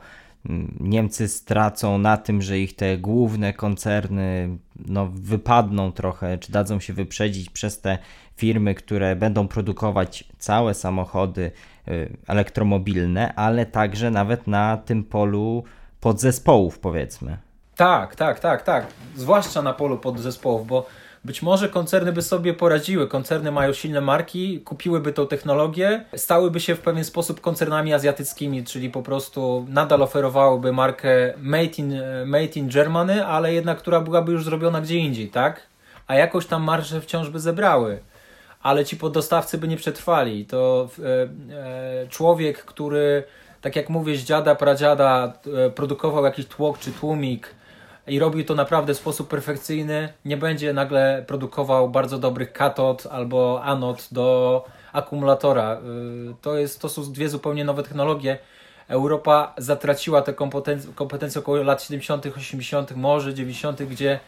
[0.49, 6.79] mm, Niemcy stracą na tym, że ich te główne koncerny no, wypadną trochę, czy dadzą
[6.79, 7.97] się wyprzedzić przez te
[8.37, 11.51] firmy, które będą produkować całe samochody
[11.87, 15.63] y, elektromobilne, ale także nawet na tym polu
[16.03, 17.37] podzespołów, powiedzmy.
[17.75, 18.87] Tak, tak, tak, tak.
[19.15, 20.85] Zwłaszcza na polu podzespołów, bo
[21.25, 23.07] być może koncerny by sobie poradziły.
[23.07, 28.89] Koncerny mają silne marki, kupiłyby tą technologię, stałyby się w pewien sposób koncernami azjatyckimi, czyli
[28.89, 34.45] po prostu nadal oferowałyby markę made in, made in Germany, ale jednak która byłaby już
[34.45, 35.61] zrobiona gdzie indziej, tak?
[36.07, 37.99] A jakąś tam marżę wciąż by zebrały.
[38.63, 40.45] Ale ci poddostawcy by nie przetrwali.
[40.45, 41.23] To e,
[42.03, 43.23] e, człowiek, który
[43.63, 45.33] tak jak mówię, z dziada, pradziada
[45.65, 47.55] e, produkował jakiś tłok czy tłumik
[48.07, 53.63] i robił to naprawdę w sposób perfekcyjny, nie będzie nagle produkował bardzo dobrych katod albo
[53.63, 55.73] anod do akumulatora.
[55.73, 55.79] E,
[56.41, 58.37] to, jest, to są dwie zupełnie nowe technologie.
[58.87, 64.19] Europa zatraciła te kompetencje, kompetencje około lat 70., 80., może 90., gdzie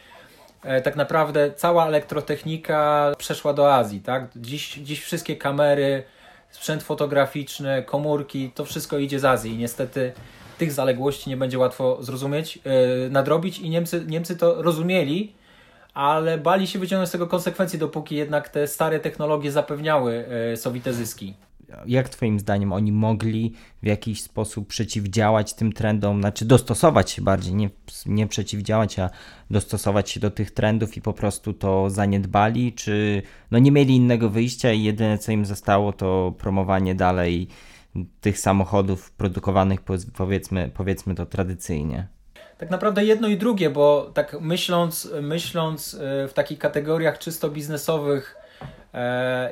[0.64, 4.00] e, tak naprawdę cała elektrotechnika przeszła do Azji.
[4.02, 4.28] Tak?
[4.36, 6.04] Dziś, dziś wszystkie kamery,
[6.56, 9.58] sprzęt fotograficzny, komórki, to wszystko idzie z Azji.
[9.58, 10.14] Niestety
[10.58, 15.34] tych zaległości nie będzie łatwo zrozumieć, yy, nadrobić i Niemcy, Niemcy to rozumieli,
[15.94, 20.94] ale bali się wyciągnąć z tego konsekwencji, dopóki jednak te stare technologie zapewniały e, sowite
[20.94, 21.34] zyski.
[21.86, 27.56] Jak Twoim zdaniem oni mogli w jakiś sposób przeciwdziałać tym trendom, znaczy dostosować się bardziej,
[27.56, 27.70] nie,
[28.06, 29.10] nie przeciwdziałać, a
[29.52, 34.30] dostosować się do tych trendów i po prostu to zaniedbali, czy no nie mieli innego
[34.30, 37.48] wyjścia i jedyne co im zostało to promowanie dalej
[38.22, 39.80] tych samochodów produkowanych
[40.18, 42.08] powiedzmy, powiedzmy to tradycyjnie?
[42.58, 48.45] tak naprawdę jedno i drugie, bo tak myśląc, myśląc e, w takich kategoriach czysto biznesowych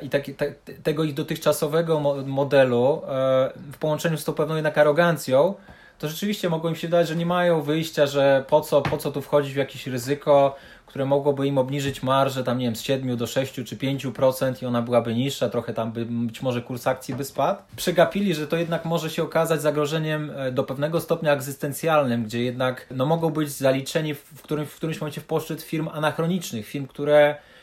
[0.02, 5.54] i taki, te, tego ich dotychczasowego modelu e, w połączeniu z tą pewną jednak arogancją,
[5.98, 9.10] to rzeczywiście mogło im się dać, że nie mają wyjścia, że po co, po co
[9.10, 13.16] tu wchodzić w jakieś ryzyko, które mogłoby im obniżyć marżę tam nie wiem z 7
[13.16, 17.14] do 6 czy 5% i ona byłaby niższa, trochę tam by być może kurs akcji
[17.14, 17.62] by spadł.
[17.76, 22.86] Przegapili, że to jednak może się okazać zagrożeniem e, do pewnego stopnia egzystencjalnym, gdzie jednak
[22.90, 27.18] no, mogą być zaliczeni w, którym, w którymś momencie w poszczęd firm anachronicznych, firm, które
[27.18, 27.53] e,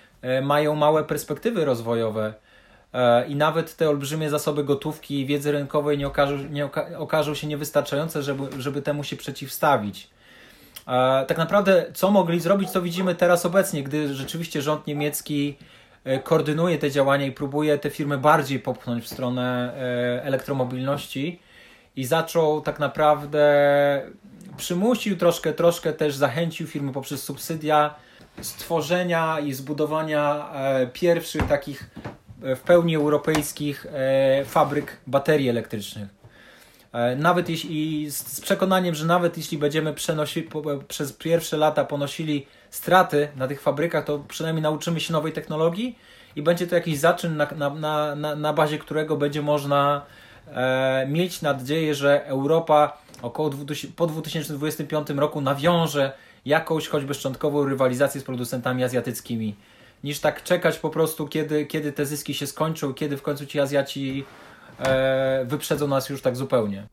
[0.41, 2.33] mają małe perspektywy rozwojowe
[2.93, 7.33] e, i nawet te olbrzymie zasoby gotówki i wiedzy rynkowej nie okażą, nie oka okażą
[7.33, 10.09] się niewystarczające, żeby, żeby temu się przeciwstawić.
[11.27, 15.57] Tak naprawdę, co mogli zrobić, to widzimy teraz obecnie, gdy rzeczywiście rząd niemiecki
[16.03, 21.39] e, koordynuje te działania i próbuje te firmy bardziej popchnąć w stronę e, elektromobilności
[21.95, 23.41] i zaczął tak naprawdę
[24.57, 27.95] przymusił troszkę, troszkę też zachęcił firmy poprzez subsydia
[28.41, 31.89] stworzenia i zbudowania e, pierwszych takich
[32.55, 33.87] w pełni europejskich
[34.45, 36.21] fabryk baterii elektrycznych.
[36.93, 40.49] E, nawet jeśli, z przekonaniem, że nawet jeśli będziemy przenosili,
[40.87, 45.99] przez pierwsze lata ponosili straty na tych fabrykach, to przynajmniej nauczymy się nowej technologii
[46.35, 50.05] i będzie to jakiś zaczyn, na, na, na, na bazie którego będzie można
[50.47, 56.13] e, mieć nadzieję, że Europa około 20, po 2025 roku nawiąże
[56.45, 59.55] jakąś choćby szczątkową rywalizację z producentami azjatyckimi,
[60.03, 63.59] niż tak czekać po prostu, kiedy, kiedy te zyski się skończą, kiedy w końcu ci
[63.59, 64.25] Azjaci
[64.79, 66.87] e, wyprzedzą nas już tak zupełnie.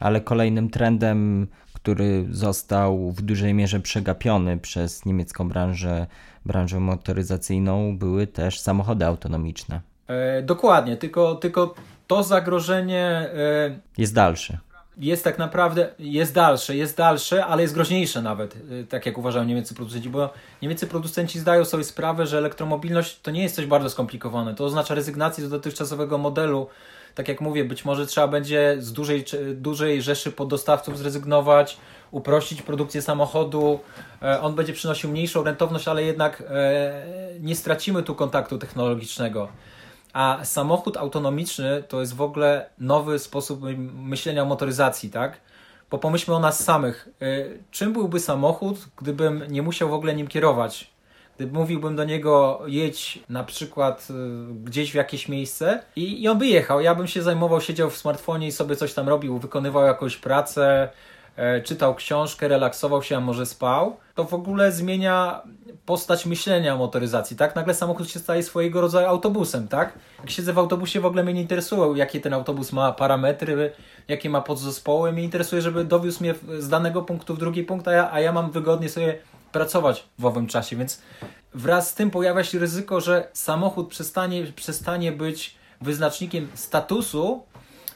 [0.00, 6.06] Ale kolejnym trendem, który został w dużej mierze przegapiony przez niemiecką branżę,
[6.46, 9.80] branżę motoryzacyjną, były też samochody autonomiczne.
[10.08, 11.74] E, dokładnie, tylko, tylko
[12.06, 14.58] to zagrożenie e, jest dalsze.
[14.96, 19.44] Jest tak naprawdę, jest dalsze, jest dalsze, ale jest groźniejsze nawet, e, tak jak uważają
[19.44, 20.30] niemieccy producenci, bo
[20.62, 24.54] niemieccy producenci zdają sobie sprawę, że elektromobilność to nie jest coś bardzo skomplikowane.
[24.54, 26.68] To oznacza rezygnację z dotychczasowego modelu
[27.14, 29.24] tak jak mówię, być może trzeba będzie z dużej,
[29.54, 31.76] dużej rzeszy poddostawców zrezygnować,
[32.10, 33.80] uprościć produkcję samochodu.
[34.22, 36.92] E, on będzie przynosił mniejszą rentowność, ale jednak e,
[37.40, 39.48] nie stracimy tu kontaktu technologicznego.
[40.12, 43.60] A samochód autonomiczny to jest w ogóle nowy sposób
[43.94, 45.40] myślenia o motoryzacji, tak?
[45.90, 47.08] Bo pomyślmy o nas samych.
[47.22, 47.26] E,
[47.70, 50.92] czym byłby samochód, gdybym nie musiał w ogóle nim kierować?
[51.36, 54.14] Gdy mówiłbym do niego jedź na przykład y,
[54.64, 57.96] gdzieś w jakieś miejsce i, i on by jechał, ja bym się zajmował, siedział w
[57.96, 60.88] smartfonie i sobie coś tam robił, wykonywał jakąś pracę,
[61.64, 65.42] czytał książkę, relaksował się, a może spał, to w ogóle zmienia
[65.86, 67.56] postać myślenia o motoryzacji, tak?
[67.56, 69.92] Nagle samochód się staje swojego rodzaju autobusem, tak?
[70.20, 73.72] Jak siedzę w autobusie, w ogóle mnie nie interesuje, jakie ten autobus ma parametry,
[74.08, 75.12] jakie ma podzespoły.
[75.12, 78.32] Mnie interesuje, żeby dowiózł mnie z danego punktu w drugi punkt, a ja, a ja
[78.32, 79.18] mam wygodnie sobie
[79.52, 81.02] pracować w owym czasie, więc
[81.54, 87.42] wraz z tym pojawia się ryzyko, że samochód przestanie, przestanie być wyznacznikiem statusu,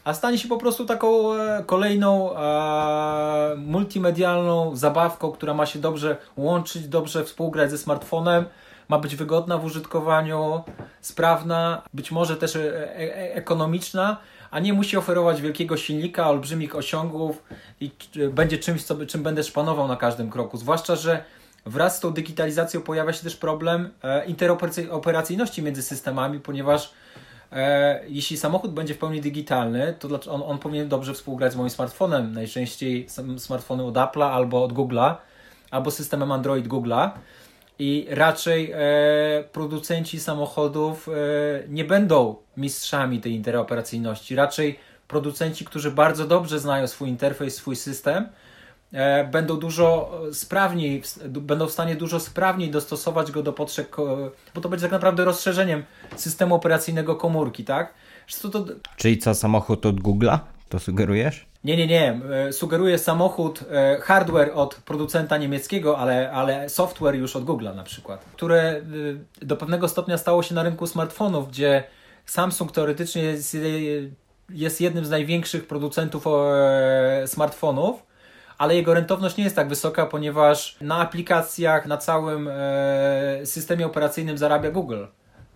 [0.07, 6.17] a stanie się po prostu taką e, kolejną e, multimedialną zabawką, która ma się dobrze
[6.37, 8.45] łączyć, dobrze współgrać ze smartfonem,
[8.89, 10.63] ma być wygodna w użytkowaniu,
[11.01, 12.61] sprawna, być może też e,
[12.97, 14.17] e ekonomiczna,
[14.51, 17.43] a nie musi oferować wielkiego silnika, olbrzymich osiągów
[17.81, 17.91] i
[18.31, 20.57] będzie czymś, co, czym będę szpanował na każdym kroku.
[20.57, 21.25] Zwłaszcza, że
[21.67, 26.91] Wraz z tą digitalizacją pojawia się też problem e, interoperacyjności między systemami, ponieważ e,
[28.09, 32.33] jeśli samochód będzie w pełni digitalny, to on, on powinien dobrze współgrać z moim smartfonem.
[32.33, 33.07] Najczęściej
[33.39, 35.15] smartfony od Apple'a albo od Google'a,
[35.71, 37.11] albo systemem Android Google'a.
[37.79, 38.79] I raczej e,
[39.53, 41.13] producenci samochodów e,
[41.69, 44.37] nie będą mistrzami tej interoperacyjności.
[44.37, 44.79] Raczej
[45.09, 48.46] producenci, którzy bardzo dobrze znają swój interfejs, swój system, E,
[49.33, 53.97] będą dużo sprawniej, będą w stanie dużo sprawniej dostosować go do potrzeb,
[54.55, 55.85] bo to będzie tak naprawdę rozszerzeniem
[56.17, 57.95] systemu operacyjnego komórki, tak?
[58.43, 58.65] To, to...
[58.97, 60.39] Czyli co, samochód od Google'a?
[60.69, 61.47] To sugerujesz?
[61.65, 62.21] Nie, nie, nie.
[62.33, 67.83] E, sugeruję samochód, e, hardware od producenta niemieckiego, ale, ale software już od Google'a na
[67.83, 68.83] przykład, które
[69.43, 71.85] do pewnego stopnia stało się na rynku smartfonów, gdzie
[72.27, 73.57] Samsung teoretycznie jest,
[74.51, 76.25] jest jednym z największych producentów
[77.27, 78.06] smartfonów,
[78.59, 84.39] ale jego rentowność nie jest tak wysoka, ponieważ na aplikacjach, na całym e, systemie operacyjnym
[84.39, 85.05] zarabia Google,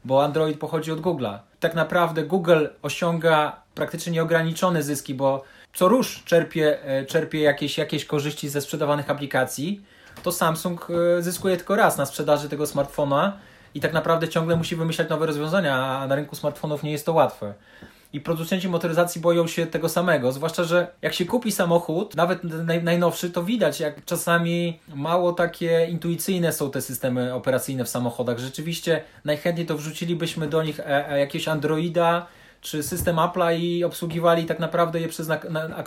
[0.05, 1.39] bo Android pochodzi od Google'a.
[1.61, 8.05] Tak naprawdę Google osiąga praktycznie nieograniczone zyski, bo co rusz czerpie, e, czerpie jakieś, jakieś
[8.05, 9.83] korzyści ze sprzedawanych aplikacji,
[10.23, 13.37] to Samsung e, zyskuje tylko raz na sprzedaży tego smartfona
[13.75, 17.13] i tak naprawdę ciągle musi wymyślać nowe rozwiązania, a na rynku smartfonów nie jest to
[17.13, 17.55] łatwe.
[18.13, 22.83] I producenci motoryzacji boją się tego samego, zwłaszcza, że jak się kupi samochód, nawet naj,
[22.83, 28.39] najnowszy, to widać, jak czasami mało takie intuicyjne są te systemy operacyjne w samochodach.
[28.39, 32.27] Rzeczywiście najchętniej to wrzucilibyśmy do nich e, e, jakiegoś Androida,
[32.61, 35.29] czy system Apple'a i obsługiwali tak naprawdę je przez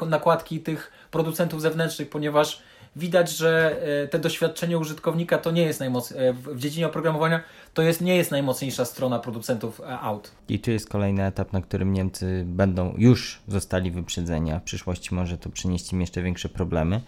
[0.08, 2.62] nakładki tych producentów zewnętrznych, ponieważ
[2.96, 8.02] widać, że e, te doświadczenie użytkownika to nie jest najmocniejsze, w dziedzinie oprogramowania to jest,
[8.02, 10.32] nie jest najmocniejsza strona producentów e, aut.
[10.50, 15.16] I tu jest kolejny etap, na którym Niemcy będą już zostali wyprzedzeni, a w przyszłości
[15.16, 17.02] może to przynieść im jeszcze większe problemy.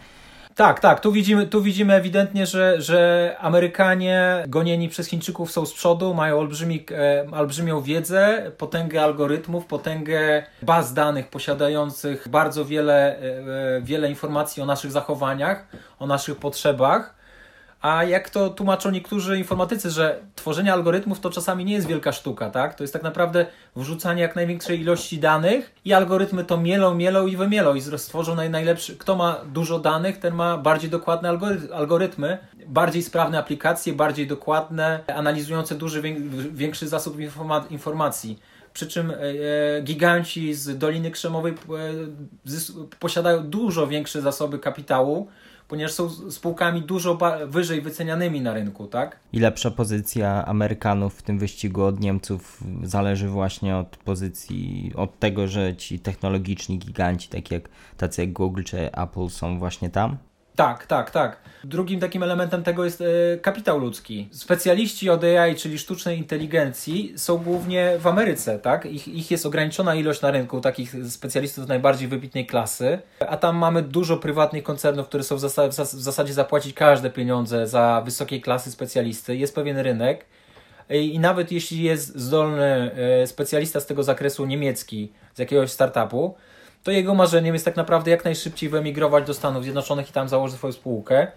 [0.55, 0.99] Tak, tak.
[0.99, 6.39] Tu widzimy, tu widzimy ewidentnie, że, że Amerykanie gonieni przez Chińczyków są z przodu, mają
[6.39, 14.63] olbrzymi, e, olbrzymią wiedzę, potęgę algorytmów, potęgę baz danych posiadających bardzo wiele, e, wiele informacji
[14.63, 15.67] o naszych zachowaniach,
[15.99, 17.14] o naszych potrzebach.
[17.85, 22.49] A jak to tłumaczą niektórzy informatycy, że tworzenie algorytmów to czasami nie jest wielka sztuka,
[22.49, 22.75] tak?
[22.75, 23.45] To jest tak naprawdę
[23.75, 28.49] wrzucanie jak największej ilości danych i algorytmy to mielą, mielą i wymielą i stworzą naj,
[28.49, 28.97] najlepszy.
[28.97, 31.29] Kto ma dużo danych, ten ma bardziej dokładne
[31.73, 36.01] algorytmy, bardziej sprawne aplikacje, bardziej dokładne, analizujące duży,
[36.51, 37.17] większy zasób
[37.69, 38.39] informacji.
[38.73, 41.55] Przy czym e, e, giganci z Doliny Krzemowej e,
[42.99, 45.27] posiadają dużo większe zasoby kapitału,
[45.67, 49.19] ponieważ są spółkami dużo wyżej wycenianymi na rynku, tak?
[49.33, 55.47] I lepsza pozycja Amerykanów w tym wyścigu od Niemców zależy właśnie od pozycji, od tego,
[55.47, 60.17] że ci technologiczni giganci, tak jak tacy jak Google czy Apple są właśnie tam?
[60.55, 61.37] Tak, tak, tak.
[61.63, 63.05] Drugim takim elementem tego jest e,
[63.37, 64.29] kapitał ludzki.
[64.31, 68.85] Specjaliści od AI, czyli sztucznej inteligencji, są głównie w Ameryce, tak?
[68.85, 73.81] Ich, ich jest ograniczona ilość na rynku takich specjalistów najbardziej wybitnej klasy, a tam mamy
[73.81, 78.71] dużo prywatnych koncernów, które są w, zas w zasadzie zapłacić każde pieniądze za wysokiej klasy
[78.71, 79.35] specjalisty.
[79.35, 80.25] Jest pewien rynek.
[80.89, 82.91] I nawet jeśli jest zdolny
[83.21, 86.35] e, specjalista z tego zakresu niemiecki, z jakiegoś startupu,
[86.85, 90.57] to jego marzeniem jest tak naprawdę jak najszybciej wyemigrować do Stanów Zjednoczonych i tam założyć
[90.57, 91.27] swoją spółkę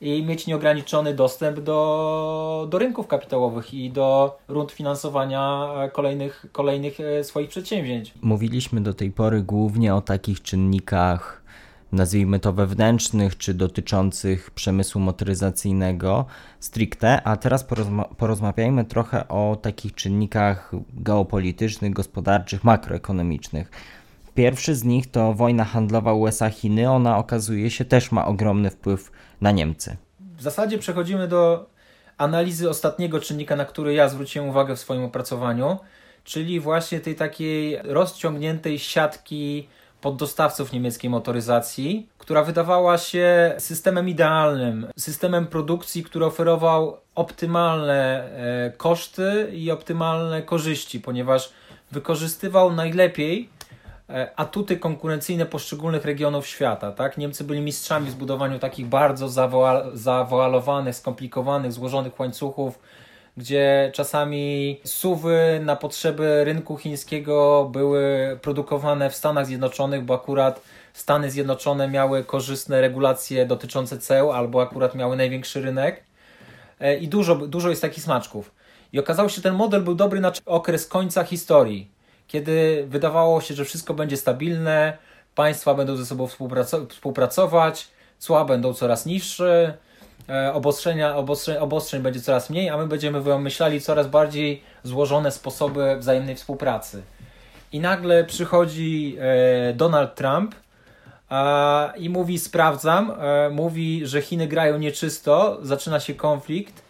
[0.00, 7.24] i mieć nieograniczony dostęp do, do rynków kapitałowych i do rund finansowania kolejnych, kolejnych e,
[7.24, 8.14] swoich przedsięwzięć.
[8.22, 11.42] Mówiliśmy do tej pory głównie o takich czynnikach,
[11.92, 16.24] nazwijmy to wewnętrznych, czy dotyczących przemysłu motoryzacyjnego
[16.60, 23.70] stricte, a teraz porozma porozmawiajmy trochę o takich czynnikach geopolitycznych, gospodarczych, makroekonomicznych.
[24.34, 26.90] Pierwszy z nich to wojna handlowa USA-Chiny.
[26.90, 29.96] Ona okazuje się też ma ogromny wpływ na Niemcy.
[30.36, 31.66] W zasadzie przechodzimy do
[32.18, 35.78] analizy ostatniego czynnika, na który ja zwróciłem uwagę w swoim opracowaniu,
[36.24, 39.68] czyli właśnie tej takiej rozciągniętej siatki
[40.00, 49.50] poddostawców niemieckiej motoryzacji, która wydawała się systemem idealnym, systemem produkcji, który oferował optymalne e, koszty
[49.52, 51.52] i optymalne korzyści, ponieważ
[51.92, 53.48] wykorzystywał najlepiej
[54.36, 56.92] atuty konkurencyjne poszczególnych regionów świata.
[56.92, 57.18] Tak?
[57.18, 59.28] Niemcy byli mistrzami w zbudowaniu takich bardzo
[59.94, 62.78] zawoalowanych, skomplikowanych, złożonych łańcuchów,
[63.36, 70.60] gdzie czasami suwy na potrzeby rynku chińskiego były produkowane w Stanach Zjednoczonych, bo akurat
[70.92, 76.04] Stany Zjednoczone miały korzystne regulacje dotyczące ceł, albo akurat miały największy rynek.
[76.80, 78.54] E, I dużo, dużo jest takich smaczków.
[78.92, 81.93] I okazało się, że ten model był dobry na okres końca historii
[82.28, 84.98] kiedy wydawało się, że wszystko będzie stabilne,
[85.34, 86.28] państwa będą ze sobą
[86.88, 89.74] współpracować, cła będą coraz niższe,
[90.28, 95.96] e, obostrzenia, obostrzeń, obostrzeń będzie coraz mniej, a my będziemy wymyślali coraz bardziej złożone sposoby
[95.96, 97.02] wzajemnej współpracy.
[97.72, 100.54] I nagle przychodzi e, Donald Trump
[101.96, 106.83] i mówi: Sprawdzam, e, mówi, że Chiny grają nieczysto, zaczyna się konflikt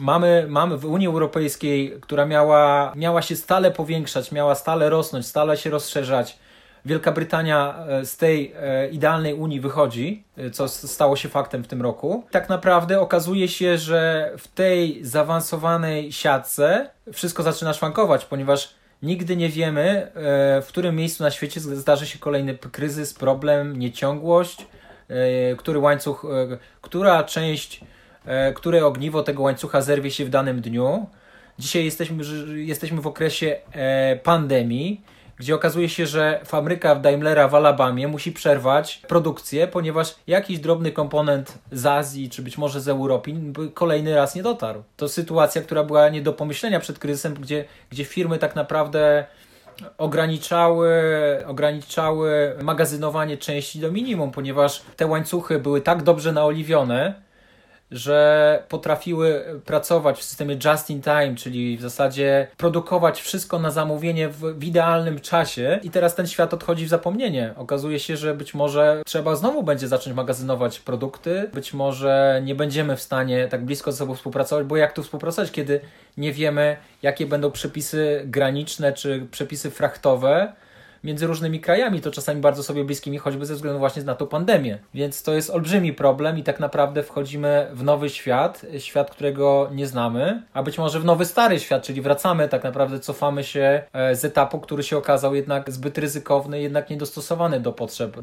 [0.00, 5.56] mamy, mamy w Unii Europejskiej, która miała, miała się stale powiększać, miała stale rosnąć, stale
[5.56, 6.38] się rozszerzać.
[6.84, 11.66] Wielka Brytania e, z tej e, idealnej Unii wychodzi, e, co stało się faktem w
[11.66, 12.24] tym roku.
[12.30, 19.48] Tak naprawdę okazuje się, że w tej zaawansowanej siatce wszystko zaczyna szwankować, ponieważ nigdy nie
[19.48, 20.12] wiemy,
[20.62, 24.66] w którym miejscu na świecie zdarzy się kolejny kryzys, problem, nieciągłość,
[25.56, 26.26] który łańcuch,
[26.80, 27.80] która część
[28.54, 31.06] które ogniwo tego łańcucha zerwie się w danym dniu.
[31.58, 35.00] Dzisiaj jesteśmy, jesteśmy w okresie e, pandemii,
[35.40, 41.58] gdzie okazuje się, że fabryka Daimlera w Alabamie musi przerwać produkcję, ponieważ jakiś drobny komponent
[41.72, 43.32] z Azji, czy być może z Europy
[43.74, 44.82] kolejny raz nie dotarł.
[44.96, 49.24] To sytuacja, która była nie do pomyślenia przed kryzysem, gdzie, gdzie firmy tak naprawdę
[49.98, 50.92] ograniczały,
[51.46, 57.14] ograniczały magazynowanie części do minimum, ponieważ te łańcuchy były tak dobrze naoliwione,
[57.90, 64.28] że potrafiły pracować w systemie just in time, czyli w zasadzie produkować wszystko na zamówienie
[64.28, 65.80] w, w, idealnym czasie.
[65.82, 67.54] I teraz ten świat odchodzi w zapomnienie.
[67.56, 72.96] Okazuje się, że być może trzeba znowu będzie zacząć magazynować produkty, być może nie będziemy
[72.96, 75.80] w stanie tak blisko ze sobą współpracować, bo jak tu współpracować, kiedy
[76.16, 80.52] nie wiemy, jakie będą przepisy graniczne czy przepisy frachtowe,
[81.04, 84.78] między różnymi krajami, to czasami bardzo sobie bliskimi, choćby ze względu właśnie na tą pandemię.
[84.94, 89.86] Więc to jest olbrzymi problem i tak naprawdę wchodzimy w nowy świat, świat, którego nie
[89.86, 94.16] znamy, a być może w nowy stary świat, czyli wracamy, tak naprawdę cofamy się e,
[94.16, 98.20] z etapu, który się okazał jednak zbyt ryzykowny, jednak niedostosowany do potrzeb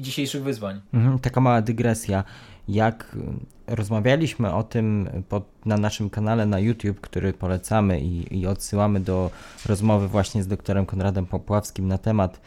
[0.00, 0.80] dzisiejszych wyzwań.
[0.94, 2.24] Mhm, taka mała dygresja
[2.68, 3.16] jak
[3.66, 9.30] rozmawialiśmy o tym pod, na naszym kanale na YouTube, który polecamy i, i odsyłamy do
[9.66, 12.40] rozmowy właśnie z doktorem Konradem Popławskim na temat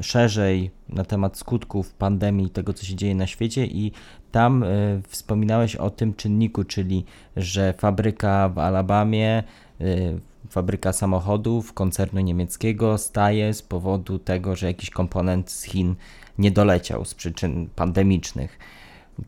[0.00, 3.92] szerzej na temat skutków pandemii, tego co się dzieje na świecie i
[4.32, 7.04] tam y, wspominałeś o tym czynniku, czyli
[7.36, 9.42] że fabryka w Alabamie,
[9.80, 15.94] y, fabryka samochodów koncernu niemieckiego staje z powodu tego, że jakiś komponent z Chin
[16.38, 18.58] nie doleciał z przyczyn pandemicznych.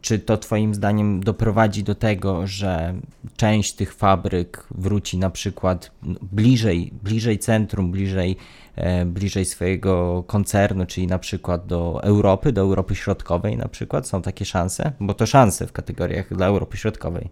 [0.01, 2.95] Czy to Twoim zdaniem doprowadzi do tego, że
[3.37, 5.91] część tych fabryk wróci na przykład
[6.22, 8.37] bliżej, bliżej centrum, bliżej,
[8.76, 14.09] e, bliżej swojego koncernu, czyli na przykład do Europy, do Europy Środkowej na przykład?
[14.09, 14.93] Są takie szanse?
[15.01, 17.30] Bo to szanse w kategoriach dla Europy Środkowej.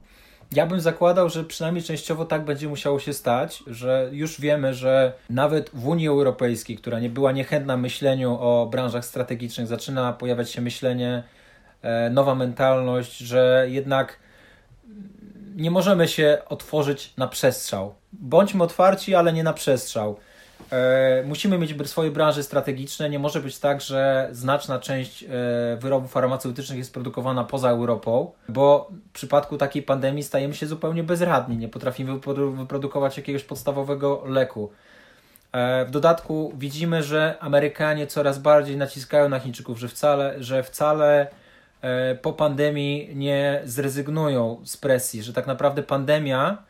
[0.54, 5.12] Ja bym zakładał, że przynajmniej częściowo tak będzie musiało się stać, że już wiemy, że
[5.30, 10.60] nawet w Unii Europejskiej, która nie była niechętna myśleniu o branżach strategicznych, zaczyna pojawiać się
[10.60, 11.22] myślenie
[12.10, 14.18] nowa mentalność, że jednak
[15.56, 17.94] nie możemy się otworzyć na przestrzał.
[18.12, 20.16] Bądźmy otwarci, ale nie na przestrzał.
[20.72, 23.10] E, musimy mieć swoje branże strategiczne.
[23.10, 25.26] Nie może być tak, że znaczna część e,
[25.80, 31.56] wyrobów farmaceutycznych jest produkowana poza Europą, bo w przypadku takiej pandemii stajemy się zupełnie bezradni.
[31.56, 32.18] Nie potrafimy
[32.56, 34.70] wyprodukować jakiegoś podstawowego leku.
[35.86, 41.41] W dodatku widzimy, że Amerykanie coraz bardziej naciskają na Chińczyków, że wcale, że wcale E,
[42.22, 46.62] po pandemii nie zrezygnują z presji, że tak naprawdę pandemia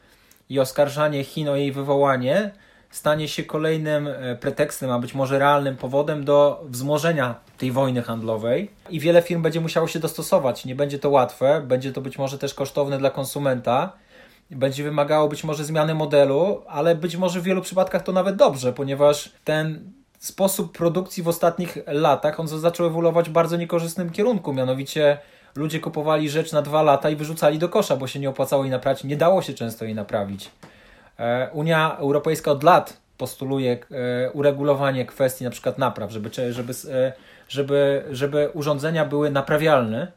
[0.49, 2.51] i oskarżanie Chin o jej wywołanie
[2.93, 8.71] stanie się kolejnym e, pretekstem, a być może realnym powodem do wzmożenia tej wojny handlowej
[8.91, 10.65] i wiele firm będzie musiało się dostosować.
[10.65, 13.93] Nie będzie to łatwe, będzie to być może też kosztowne dla konsumenta,
[14.51, 18.73] będzie wymagało być może zmiany modelu, ale być może w wielu przypadkach to nawet dobrze,
[18.73, 19.93] ponieważ ten
[20.23, 25.19] sposób produkcji w ostatnich latach, on zaczął ewoluować w bardzo niekorzystnym kierunku, mianowicie
[25.55, 28.71] ludzie kupowali rzecz na dwa lata i wyrzucali do kosza, bo się nie opłacało jej
[28.71, 30.51] naprawić, nie dało się często jej naprawić.
[31.19, 37.13] E, Unia Europejska od lat postuluje e, uregulowanie kwestii na przykład napraw, żeby, żeby, e,
[37.49, 40.13] żeby, żeby urządzenia były naprawialne,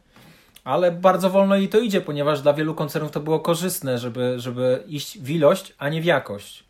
[0.63, 4.83] ale bardzo wolno jej to idzie, ponieważ dla wielu koncernów to było korzystne, żeby, żeby
[4.87, 6.64] iść w ilość, a nie w jakość.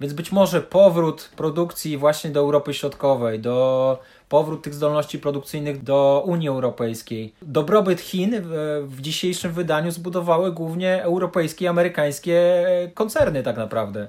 [0.00, 3.98] Więc być może powrót produkcji właśnie do Europy Środkowej, do
[4.28, 7.32] powrót tych zdolności produkcyjnych do Unii Europejskiej.
[7.42, 8.42] Dobrobyt Chin
[8.84, 14.08] w, dzisiejszym wydaniu zbudowały głównie europejskie i amerykańskie koncerny tak naprawdę.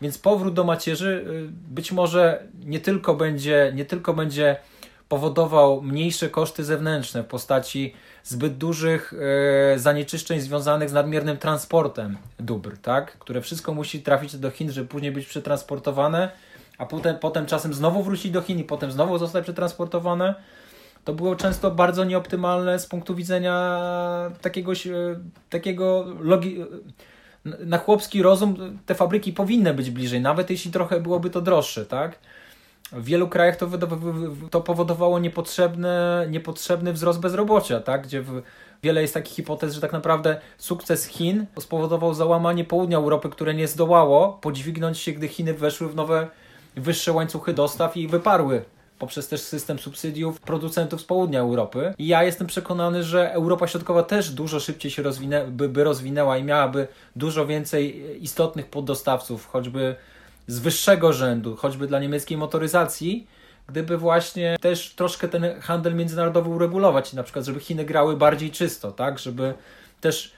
[0.00, 4.56] Więc powrót do macierzy y, być może nie tylko będzie, nie tylko będzie
[5.08, 7.94] powodował mniejsze koszty zewnętrzne w postaci
[8.24, 9.14] zbyt dużych
[9.74, 13.18] e, zanieczyszczeń związanych z nadmiernym transportem dóbr, tak?
[13.18, 16.30] które wszystko musi trafić do Chin, żeby później być przetransportowane,
[16.78, 20.34] a potem, potem czasem znowu wrócić do Chin i potem znowu zostać przetransportowane.
[21.04, 23.80] To było często bardzo nieoptymalne z punktu widzenia
[24.40, 24.72] takiego,
[25.50, 26.64] takiego logi
[27.44, 32.18] na chłopski rozum te fabryki powinny być bliżej, nawet jeśli trochę byłoby to droższe, tak?
[32.92, 33.68] W wielu krajach to,
[34.50, 35.88] to powodowało niepotrzebny,
[36.30, 38.02] niepotrzebny wzrost bezrobocia, tak?
[38.02, 38.42] gdzie w,
[38.82, 43.68] wiele jest takich hipotez, że tak naprawdę sukces Chin spowodował załamanie południa Europy, które nie
[43.68, 46.28] zdołało podźwignąć się, gdy Chiny weszły w nowe,
[46.76, 48.64] wyższe łańcuchy dostaw i wyparły
[48.98, 51.94] poprzez też system subsydiów producentów z południa Europy.
[51.98, 56.38] I ja jestem przekonany, że Europa Środkowa też dużo szybciej się rozwinę, by, by rozwinęła
[56.38, 59.96] i miałaby dużo więcej istotnych poddostawców, choćby
[60.50, 63.26] z wyższego rzędu, choćby dla niemieckiej motoryzacji,
[63.68, 68.92] gdyby właśnie też troszkę ten handel międzynarodowy uregulować, na przykład żeby Chiny grały bardziej czysto,
[68.92, 69.54] tak, żeby
[70.00, 70.32] też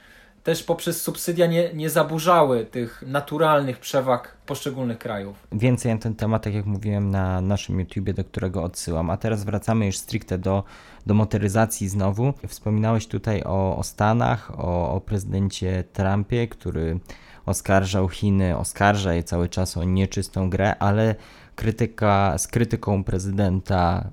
[0.45, 5.47] też poprzez subsydia nie, nie zaburzały tych naturalnych przewag poszczególnych krajów.
[5.53, 9.11] Więcej na ten temat, tak jak mówiłem na naszym YouTubie, do którego odsyłam.
[9.11, 10.64] A teraz wracamy już stricte do,
[11.07, 12.34] do motoryzacji znowu.
[12.49, 17.01] Wspominałeś tutaj o, o Stanach, o, o prezydencie Trumpie, który
[17.47, 21.14] oskarżał Chiny, oskarża je cały czas o nieczystą grę, ale
[21.55, 24.11] krytyka, z krytyką prezydenta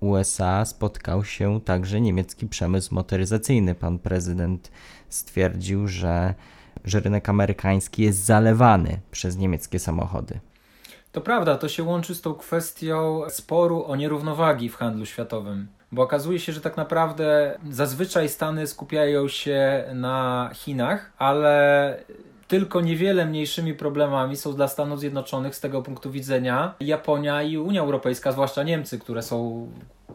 [0.00, 3.74] USA spotkał się także niemiecki przemysł motoryzacyjny.
[3.74, 4.70] Pan prezydent
[5.08, 6.34] stwierdził, że,
[6.84, 10.40] że rynek amerykański jest zalewany przez niemieckie samochody.
[11.12, 15.68] To prawda, to się łączy z tą kwestią sporu o nierównowagi w handlu światowym.
[15.92, 22.04] Bo okazuje się, że tak naprawdę zazwyczaj Stany skupiają się na Chinach, ale
[22.48, 27.80] tylko niewiele mniejszymi problemami są dla Stanów Zjednoczonych z tego punktu widzenia Japonia i Unia
[27.80, 29.68] Europejska, zwłaszcza Niemcy, które są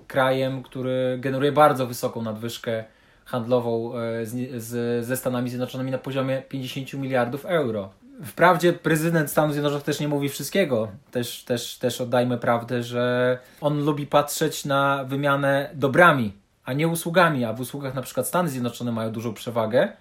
[0.07, 2.83] krajem, który generuje bardzo wysoką nadwyżkę
[3.25, 7.89] handlową e, z, z, ze Stanami Zjednoczonymi na poziomie 50 miliardów euro.
[8.25, 10.87] Wprawdzie prezydent Stanów Zjednoczonych też nie mówi wszystkiego.
[11.11, 16.33] Też, też, też oddajmy prawdę, że on lubi patrzeć na wymianę dobrami,
[16.65, 19.91] a nie usługami, a w usługach na przykład Stany Zjednoczone mają dużą przewagę.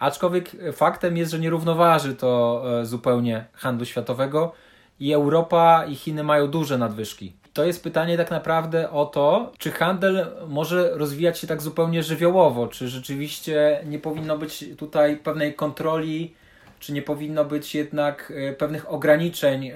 [0.00, 4.52] Aczkolwiek faktem jest, że nie równoważy to e, zupełnie handlu światowego
[5.00, 7.32] i Europa i Chiny mają duże nadwyżki.
[7.52, 12.68] To jest pytanie tak naprawdę o to, czy handel może rozwijać się tak zupełnie żywiołowo,
[12.68, 16.34] czy rzeczywiście nie powinno być tutaj pewnej kontroli,
[16.78, 19.72] czy nie powinno być jednak e, pewnych ograniczeń e,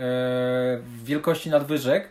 [0.78, 2.08] w wielkości nadwyżek,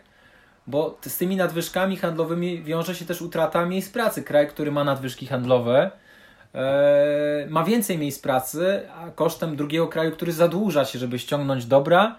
[0.66, 4.22] bo z tymi nadwyżkami handlowymi wiąże się też utrata miejsc pracy.
[4.22, 5.90] Kraj, który ma nadwyżki handlowe,
[7.48, 12.18] ma więcej miejsc pracy, a kosztem drugiego kraju, który zadłuża się, żeby ściągnąć dobra,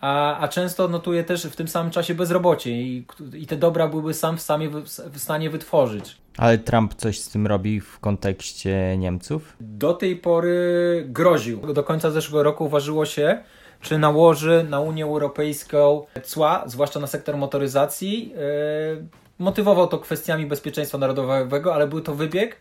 [0.00, 4.14] a, a często notuje też w tym samym czasie bezrobocie i, i te dobra byłyby
[4.14, 4.68] sam w, samie,
[5.12, 6.16] w stanie wytworzyć.
[6.38, 9.56] Ale Trump coś z tym robi w kontekście Niemców?
[9.60, 11.72] Do tej pory groził.
[11.72, 13.38] Do końca zeszłego roku uważyło się,
[13.80, 18.28] czy nałoży na Unię Europejską cła, zwłaszcza na sektor motoryzacji.
[18.28, 19.06] Yy,
[19.38, 22.56] motywował to kwestiami bezpieczeństwa narodowego, ale był to wybieg,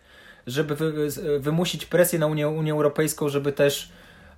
[0.47, 3.89] żeby wy, wymusić presję na Unię, Unię Europejską, żeby też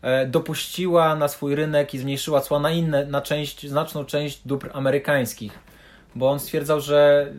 [0.06, 4.70] E, dopuściła na swój rynek i zmniejszyła cła na inne, na część, znaczną część dóbr
[4.74, 5.60] amerykańskich.
[6.16, 7.32] Bo on stwierdzał, że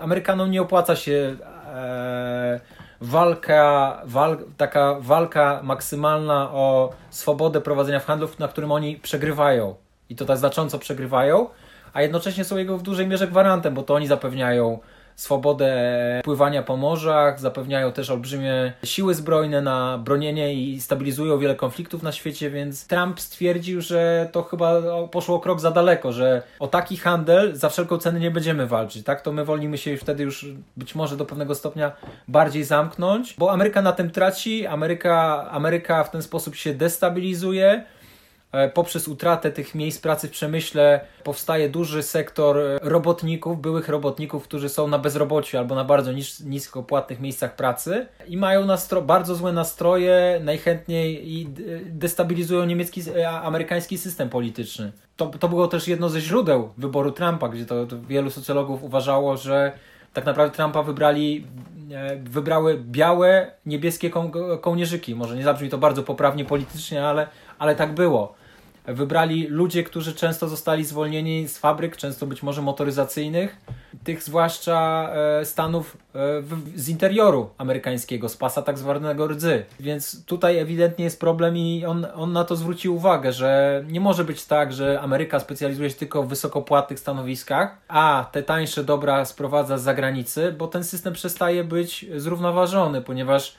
[0.00, 2.60] Amerykanom nie opłaca się e,
[3.00, 9.74] walka, wal, taka walka maksymalna o swobodę prowadzenia w handlu, na którym oni przegrywają.
[10.08, 11.48] I to tak znacząco przegrywają,
[11.92, 14.78] a jednocześnie są jego w dużej mierze gwarantem, bo to oni zapewniają
[15.16, 15.72] swobodę
[16.24, 22.12] pływania po morzach, zapewniają też olbrzymie siły zbrojne na bronienie i stabilizują wiele konfliktów na
[22.12, 27.56] świecie, więc Trump stwierdził, że to chyba poszło krok za daleko, że o taki handel
[27.56, 29.20] za wszelką cenę nie będziemy walczyć, tak?
[29.20, 30.46] To my wolimy się wtedy już
[30.76, 31.92] być może do pewnego stopnia
[32.28, 37.84] bardziej zamknąć, bo Ameryka na tym traci, Ameryka, Ameryka w ten sposób się destabilizuje,
[38.74, 44.88] poprzez utratę tych miejsc pracy w przemyśle powstaje duży sektor robotników, byłych robotników, którzy są
[44.88, 46.82] na bezrobociu albo na bardzo nis nisko
[47.20, 48.66] miejscach pracy i mają
[49.02, 51.48] bardzo złe nastroje, najchętniej i
[51.84, 54.92] destabilizują niemiecki, e, amerykański system polityczny.
[55.16, 59.36] To, to było też jedno ze źródeł wyboru Trumpa, gdzie to, to wielu socjologów uważało,
[59.36, 59.72] że
[60.12, 61.46] tak naprawdę Trumpa wybrali
[61.92, 64.30] e, wybrały białe, niebieskie ko
[64.60, 65.14] kołnierzyki.
[65.14, 67.26] Może nie zabrzmi to bardzo poprawnie politycznie, ale,
[67.58, 68.41] ale tak było
[68.86, 73.56] wybrali ludzie, którzy często zostali zwolnieni z fabryk, często być może motoryzacyjnych,
[74.04, 76.18] tych zwłaszcza e, stanów e,
[76.76, 79.64] z interioru amerykańskiego, z pasa tak zwanego rdzy.
[79.80, 84.24] Więc tutaj ewidentnie jest problem i on, on na to zwrócił uwagę, że nie może
[84.24, 89.78] być tak, że Ameryka specjalizuje się tylko w wysokopłatnych stanowiskach, a te tańsze dobra sprowadza
[89.78, 93.56] z zagranicy, bo ten system przestaje być zrównoważony, ponieważ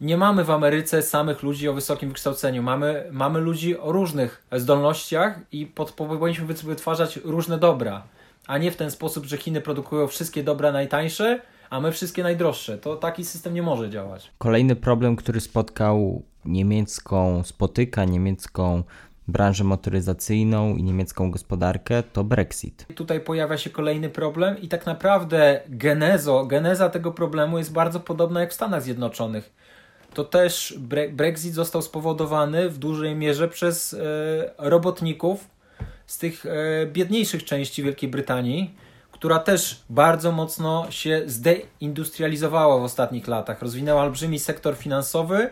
[0.00, 2.62] nie mamy w Ameryce samych ludzi o wysokim wykształceniu.
[2.62, 8.02] Mamy, mamy ludzi o różnych zdolnościach i pod, powinniśmy wytwarzać różne dobra,
[8.46, 11.40] a nie w ten sposób, że Chiny produkują wszystkie dobra najtańsze,
[11.70, 12.78] a my wszystkie najdroższe.
[12.78, 14.30] To taki system nie może działać.
[14.38, 18.82] Kolejny problem, który spotkał niemiecką, spotyka niemiecką
[19.28, 22.86] branżę motoryzacyjną i niemiecką gospodarkę, to Brexit.
[22.94, 28.40] Tutaj pojawia się kolejny problem i tak naprawdę genezo, geneza tego problemu jest bardzo podobna
[28.40, 29.54] jak w Stanach Zjednoczonych
[30.14, 33.98] to też bre Brexit został spowodowany w dużej mierze przez e,
[34.58, 35.48] robotników
[36.06, 38.74] z tych e, biedniejszych części Wielkiej Brytanii,
[39.12, 43.62] która też bardzo mocno się zdeindustrializowała w ostatnich latach.
[43.62, 45.50] Rozwinęła olbrzymi sektor finansowy,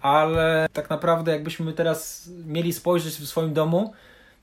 [0.00, 3.92] ale tak naprawdę jakbyśmy teraz mieli spojrzeć w swoim domu,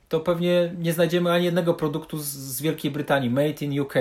[0.10, 3.94] to pewnie nie znajdziemy ani jednego produktu z, z Wielkiej Brytanii, made in UK.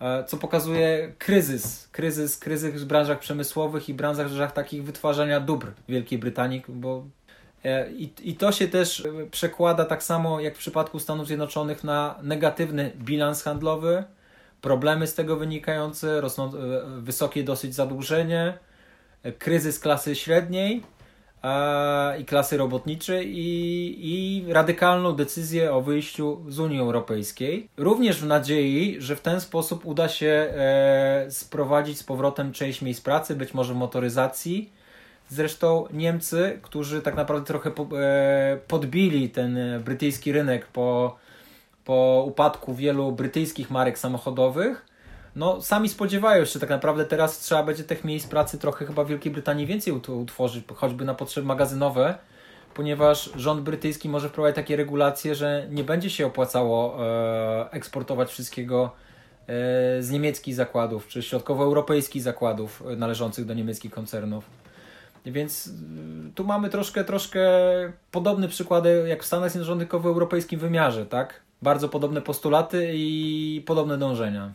[0.00, 6.18] E, co pokazuje kryzys, kryzys, kryzys w branżach przemysłowych i branżach takich wytwarzania dóbr Wielkiej
[6.18, 7.04] Brytanii, bo
[7.64, 12.18] e, i, I to się też przekłada tak samo jak w przypadku Stanów Zjednoczonych na
[12.22, 14.04] negatywny bilans handlowy,
[14.60, 16.50] problemy z tego wynikające, rosną,
[17.00, 18.58] wysokie dosyć zadłużenie,
[19.38, 20.82] kryzys klasy średniej
[22.18, 27.68] i klasy robotniczej i, i radykalną decyzję o wyjściu z Unii Europejskiej.
[27.76, 33.00] Również w nadziei, że w ten sposób uda się e, sprowadzić z powrotem część miejsc
[33.00, 34.70] pracy, być może motoryzacji.
[35.28, 41.16] Zresztą Niemcy, którzy tak naprawdę trochę e, podbili ten brytyjski rynek po,
[41.84, 44.93] po upadku wielu brytyjskich marek samochodowych,
[45.36, 49.08] no sami spodziewają się, tak naprawdę teraz trzeba będzie tych miejsc pracy trochę chyba w
[49.08, 52.18] Wielkiej Brytanii więcej utworzyć, choćby na potrzeby magazynowe,
[52.74, 58.90] ponieważ rząd brytyjski może wprowadzić takie regulacje, że nie będzie się opłacało e, eksportować wszystkiego
[59.46, 59.46] e,
[60.02, 64.44] z niemieckich zakładów, czy środkowoeuropejskich zakładów e, należących do niemieckich koncernów.
[65.26, 65.70] Więc
[66.34, 67.40] tu mamy troszkę, troszkę
[68.10, 71.40] podobne przykłady jak w Stanach Zjednoczonych, tylko w europejskim wymiarze, tak?
[71.62, 74.52] Bardzo podobne postulaty i podobne dążenia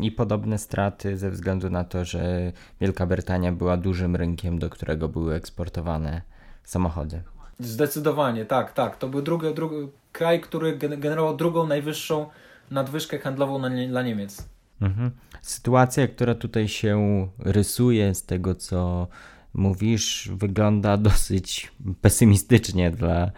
[0.00, 5.08] i podobne straty ze względu na to, że Wielka Brytania była dużym rynkiem, do którego
[5.08, 6.22] były eksportowane
[6.64, 7.22] samochody.
[7.58, 8.96] Zdecydowanie, tak, tak.
[8.96, 9.76] To był drugi, drugi
[10.12, 12.26] kraj, który generował drugą najwyższą
[12.70, 14.48] nadwyżkę handlową na, dla Niemiec.
[14.80, 15.10] Mhm.
[15.42, 19.08] Sytuacja, która tutaj się rysuje z tego, co
[19.54, 23.30] mówisz, wygląda dosyć pesymistycznie dla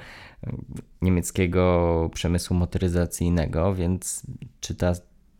[1.02, 4.22] niemieckiego przemysłu motoryzacyjnego, więc
[4.60, 4.92] czy ta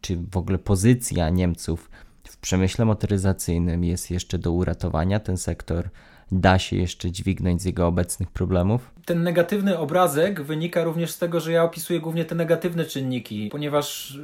[0.04, 1.90] czy w ogóle pozycja Niemców
[2.28, 5.20] w przemyśle motoryzacyjnym jest jeszcze do uratowania?
[5.20, 5.88] Ten sektor
[6.32, 8.90] da się jeszcze dźwignąć z jego obecnych problemów?
[9.04, 14.18] Ten negatywny obrazek wynika również z tego, że ja opisuję głównie te negatywne czynniki, ponieważ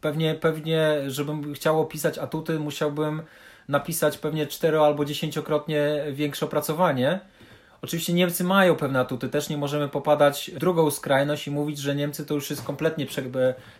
[0.00, 3.22] pewnie, pewnie żebym chciał opisać atuty, musiałbym
[3.68, 7.20] napisać pewnie cztero albo dziesięciokrotnie większe opracowanie
[7.84, 11.94] Oczywiście Niemcy mają pewne atuty, też nie możemy popadać w drugą skrajność i mówić, że
[11.94, 13.06] Niemcy to już jest kompletnie,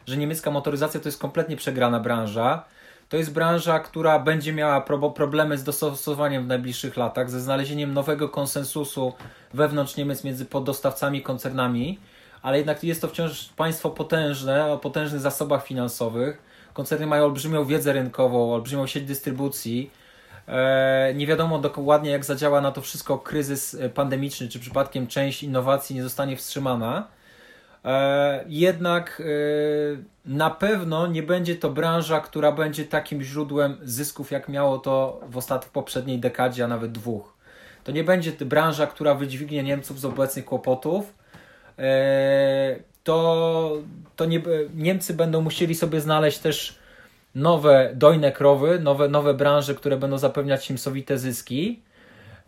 [0.07, 2.65] że niemiecka motoryzacja to jest kompletnie przegrana branża.
[3.09, 4.81] To jest branża, która będzie miała
[5.15, 9.13] problemy z dostosowaniem w najbliższych latach, ze znalezieniem nowego konsensusu
[9.55, 11.99] wewnątrz Niemiec między poddostawcami, koncernami,
[12.43, 16.43] ale jednak jest to wciąż państwo potężne, o potężnych zasobach finansowych.
[16.75, 19.91] Koncerny mają olbrzymią wiedzę rynkową, olbrzymią sieć dystrybucji
[21.15, 25.97] nie wiadomo dokładnie, jak zadziała na to wszystko kryzys e, pandemiczny, czy przypadkiem część innowacji
[25.97, 27.09] nie zostanie wstrzymana.
[27.85, 29.23] E, jednak
[30.25, 35.37] na pewno nie będzie to branża, która będzie takim źródłem zysków, jak miało to w
[35.37, 37.35] ostatniej poprzedniej dekadzie, a nawet dwóch.
[37.85, 41.15] To nie będzie branża, która wydźwignie Niemców z obecnych kłopotów.
[43.05, 43.73] To,
[44.17, 44.43] to nie,
[44.75, 46.79] Niemcy będą musieli sobie znaleźć też
[47.35, 51.83] nowe dojne krowy, nowe, nowe branże, które będą zapewniać im sowite zyski.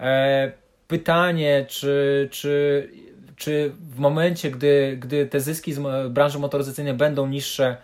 [0.00, 0.52] E,
[0.88, 2.88] pytanie, czy, czy,
[3.36, 5.80] czy w momencie, gdy, gdy te zyski z
[6.10, 7.76] branży motoryzacyjnej będą niższe,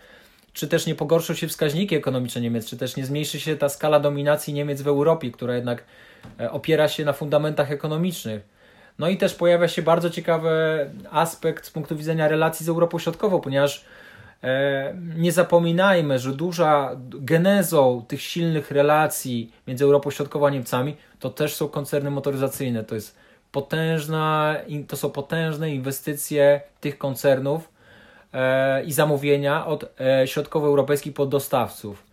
[0.53, 4.00] czy też nie pogorszą się wskaźniki ekonomiczne Niemiec, czy też nie zmniejszy się ta skala
[4.00, 5.84] dominacji Niemiec w Europie, która jednak
[6.40, 8.53] e, opiera się na fundamentach ekonomicznych.
[8.98, 10.50] No i też pojawia się bardzo ciekawy
[11.11, 13.84] aspekt z punktu widzenia relacji z Europą Środkową, ponieważ
[15.16, 21.55] nie zapominajmy, że duża genezą tych silnych relacji między Europą Środkową a Niemcami to też
[21.55, 22.84] są koncerny motoryzacyjne.
[22.84, 23.16] To jest
[23.53, 24.57] potężna,
[24.88, 27.68] to są potężne inwestycje tych koncernów
[28.32, 32.12] e, i zamówienia od e, środkowoeuropejskich poddostawców.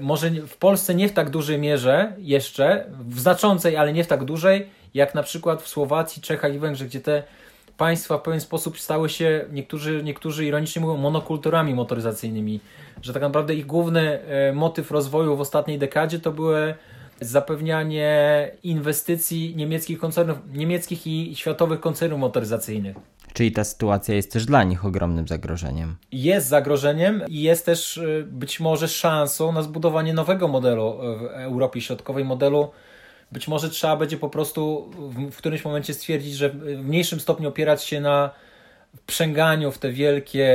[0.00, 4.24] Może w Polsce nie w tak dużej mierze jeszcze, w znaczącej, ale nie w tak
[4.24, 7.22] dużej, jak na przykład w Słowacji, Czechach i Węgrzech, gdzie te
[7.76, 12.60] państwa w pewien sposób stały się, niektórzy, niektórzy ironicznie mówią, monokulturami motoryzacyjnymi,
[13.02, 16.74] że tak naprawdę ich główny e, motyw rozwoju w ostatniej dekadzie to były
[17.20, 22.96] zapewnianie inwestycji niemieckich koncernów, niemieckich i światowych koncernów motoryzacyjnych.
[23.32, 25.96] Czyli ta sytuacja jest też dla nich ogromnym zagrożeniem.
[26.12, 31.80] Jest zagrożeniem i jest też e, być może szansą na zbudowanie nowego modelu w Europie
[31.80, 32.70] Środkowej, modelu
[33.32, 34.90] być może trzeba będzie po prostu
[35.30, 38.30] w, którymś momencie stwierdzić, że w mniejszym stopniu opierać się na
[39.06, 40.46] przęganiu w te wielkie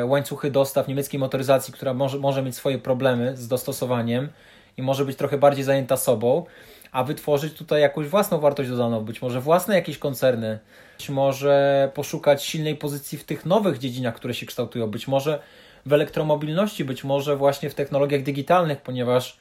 [0.00, 4.28] e, łańcuchy dostaw niemieckiej motoryzacji, która może, może mieć swoje problemy z dostosowaniem
[4.76, 6.44] i może być trochę bardziej zajęta sobą,
[6.92, 10.58] a wytworzyć tutaj jakąś własną wartość dodaną, być może własne jakieś koncerny,
[10.98, 15.38] być może poszukać silnej pozycji w tych nowych dziedzinach, które się kształtują, być może
[15.86, 19.38] w elektromobilności, być może właśnie w technologiach digitalnych, ponieważ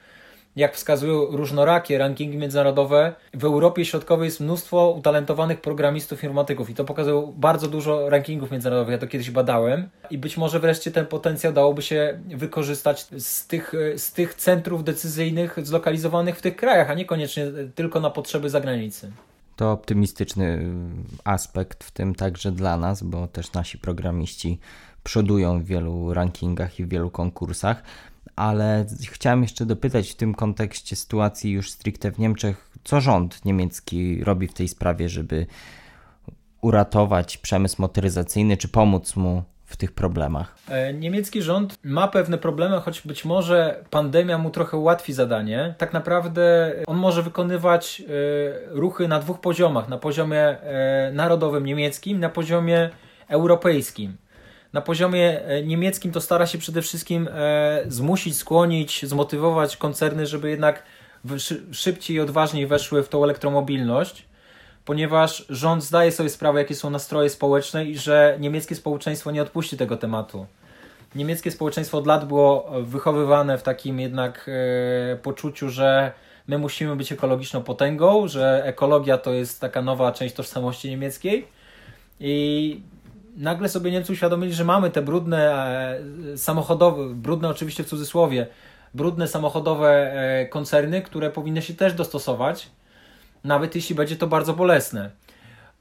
[0.56, 6.86] jak wskazują różnorakie rankingi międzynarodowe, w Europie Środkowej jest mnóstwo utalentowanych programistów, informatyków i to
[6.86, 8.92] pokazują bardzo dużo rankingów międzynarodowych.
[8.92, 13.74] Ja to kiedyś badałem i być może wreszcie ten potencjał dałoby się wykorzystać z tych,
[13.98, 19.12] z tych centrów decyzyjnych zlokalizowanych w tych krajach, a niekoniecznie tylko na potrzeby zagranicy.
[19.56, 20.66] To optymistyczny
[21.24, 24.60] aspekt, w tym także dla nas, bo też nasi programiści
[25.04, 27.84] przodują w wielu rankingach i w wielu konkursach
[28.36, 34.24] ale chciałem jeszcze dopytać w tym kontekście sytuacji już stricte w Niemczech, co rząd niemiecki
[34.24, 35.46] robi w tej sprawie, żeby
[36.62, 40.56] uratować przemysł motoryzacyjny, czy pomóc mu w tych problemach?
[40.70, 45.76] E, niemiecki rząd ma pewne problemy, choć być może pandemia mu trochę ułatwi zadanie.
[45.78, 48.04] Tak naprawdę on może wykonywać e,
[48.68, 52.90] ruchy na dwóch poziomach: na poziomie e, narodowym niemieckim, na poziomie
[53.28, 54.18] europejskim
[54.74, 60.50] na poziomie e, niemieckim to stara się przede wszystkim e, zmusić, skłonić, zmotywować koncerny, żeby
[60.50, 60.84] jednak
[61.72, 64.26] szybciej i odważniej weszły w tą elektromobilność,
[64.86, 69.78] ponieważ rząd zdaje sobie sprawę, jakie są nastroje społeczne i że niemieckie społeczeństwo nie odpuści
[69.78, 70.46] tego tematu.
[71.16, 76.12] Niemieckie społeczeństwo od lat było wychowywane w takim jednak e, poczuciu, że
[76.48, 81.48] my musimy być ekologiczną potęgą, że ekologia to jest taka nowa część tożsamości niemieckiej.
[82.20, 82.82] I
[83.36, 85.54] nagle sobie Niemcy uświadomili, że mamy te brudne
[86.34, 88.48] e, samochodowe, brudne oczywiście w cudzysłowie,
[88.94, 92.70] brudne samochodowe e, koncerny, które powinny się też dostosować,
[93.44, 95.12] nawet jeśli będzie to bardzo bolesne.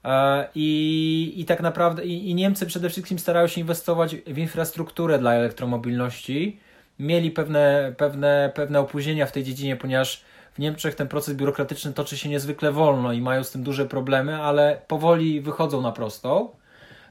[0.05, 5.19] E, I, i tak naprawdę i, i Niemcy przede wszystkim starają się inwestować w infrastrukturę
[5.19, 6.59] dla elektromobilności.
[6.99, 10.23] Mieli pewne, pewne, pewne opóźnienia w tej dziedzinie, ponieważ
[10.53, 14.41] w Niemczech ten proces biurokratyczny toczy się niezwykle wolno i mają z tym duże problemy,
[14.41, 16.49] ale powoli wychodzą na prostą.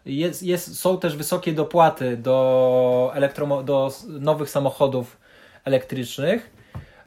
[0.06, 5.16] Jest, jest, są też wysokie dopłaty do, elektromo, do nowych samochodów
[5.64, 6.50] elektrycznych.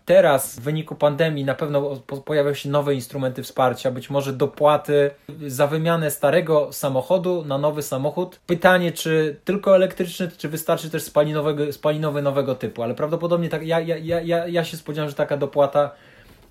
[0.05, 5.11] Teraz w wyniku pandemii na pewno pojawią się nowe instrumenty wsparcia, być może dopłaty
[5.47, 8.39] za wymianę starego samochodu na nowy samochód.
[8.47, 13.79] Pytanie, czy tylko elektryczny, czy wystarczy też spalinowy, spalinowy nowego typu, ale prawdopodobnie tak, ja,
[13.79, 15.91] ja, ja, ja się spodziewam, że taka dopłata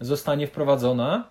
[0.00, 1.24] zostanie wprowadzona.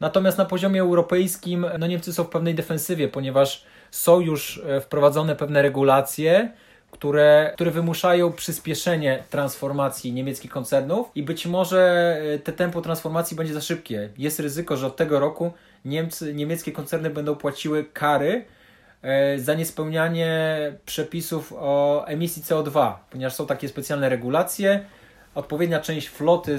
[0.00, 5.36] Natomiast na poziomie europejskim no Niemcy są w pewnej defensywie, ponieważ są już e, wprowadzone
[5.36, 6.52] pewne regulacje,
[6.90, 13.54] które, które wymuszają przyspieszenie transformacji niemieckich koncernów i być może e, te tempo transformacji będzie
[13.54, 14.08] za szybkie.
[14.18, 15.52] Jest ryzyko, że od tego roku
[15.84, 18.44] Niemcy, niemieckie koncerny będą płaciły kary
[19.02, 24.84] e, za niespełnianie przepisów o emisji CO2, ponieważ są takie specjalne regulacje,
[25.34, 26.58] odpowiednia część floty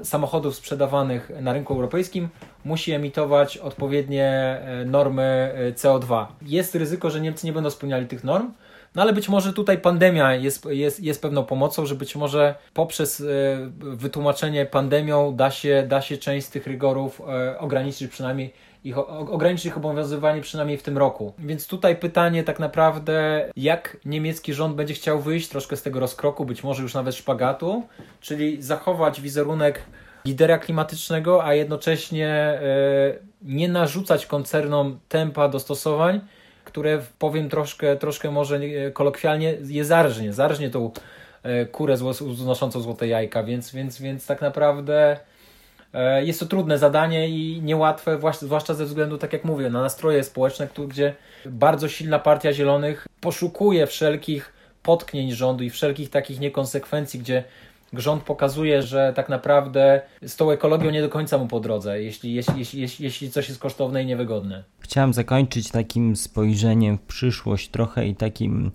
[0.00, 2.28] y, samochodów sprzedawanych na rynku europejskim
[2.64, 6.26] musi emitować odpowiednie y, normy y, CO2.
[6.42, 8.52] Jest ryzyko, że Niemcy nie będą spełniali tych norm,
[8.94, 13.22] no ale być może tutaj pandemia jest, jest, jest pewną pomocą, że być może poprzez
[13.78, 17.22] wytłumaczenie pandemią da się, da się część z tych rygorów
[17.58, 18.52] ograniczyć przynajmniej
[18.84, 21.32] ich ograniczyć ich obowiązywanie przynajmniej w tym roku.
[21.38, 26.44] Więc tutaj pytanie tak naprawdę, jak niemiecki rząd będzie chciał wyjść troszkę z tego rozkroku,
[26.44, 27.82] być może już nawet szpagatu,
[28.20, 29.82] czyli zachować wizerunek
[30.24, 32.60] lidera klimatycznego, a jednocześnie e,
[33.42, 36.20] nie narzucać koncernom tempa dostosowań,
[36.64, 38.60] które powiem troszkę, troszkę może
[38.92, 40.90] kolokwialnie je zarżnie, zarżnie tą
[41.42, 41.96] e, kurę
[42.34, 45.31] znoszącą złote jajka, więc, więc, więc tak naprawdę E,
[46.22, 50.68] jest to trudne zadanie i niełatwe, zwłaszcza ze względu, tak jak mówię, na nastroje społeczne,
[50.88, 51.14] gdzie
[51.46, 57.44] bardzo silna partia Zielonych poszukuje wszelkich potknięć rządu i wszelkich takich niekonsekwencji, gdzie
[57.92, 62.34] rząd pokazuje, że tak naprawdę z tą ekologią nie do końca mu po drodze, jeśli,
[62.34, 64.64] jeśli, jeśli, jeśli, jeśli coś jest kosztowne i niewygodne.
[64.80, 68.70] Chciałem zakończyć takim spojrzeniem w przyszłość trochę i takim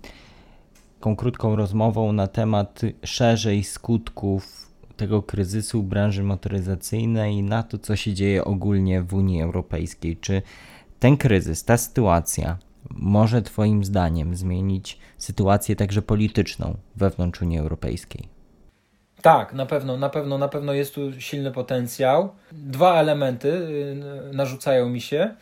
[0.98, 4.67] taką krótką rozmową na temat szerzej skutków
[4.98, 10.16] tego kryzysu branży motoryzacyjnej na to, co się dzieje ogólnie w Unii Europejskiej.
[10.16, 10.42] Czy
[10.98, 12.58] ten kryzys, ta sytuacja
[12.90, 18.28] może Twoim zdaniem zmienić sytuację także polityczną wewnątrz Unii Europejskiej?
[19.22, 22.28] Tak, na pewno, na pewno, na pewno jest tu silny potencjał.
[22.52, 25.34] Dwa elementy y, narzucają mi się.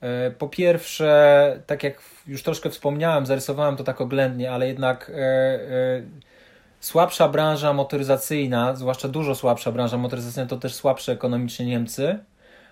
[0.00, 5.14] E, po pierwsze, tak jak już troszkę wspomniałem, zarysowałem to tak oględnie, ale jednak e,
[5.14, 6.02] e,
[6.82, 12.18] Słabsza branża motoryzacyjna, zwłaszcza dużo słabsza branża motoryzacyjna, to też słabsze ekonomicznie Niemcy,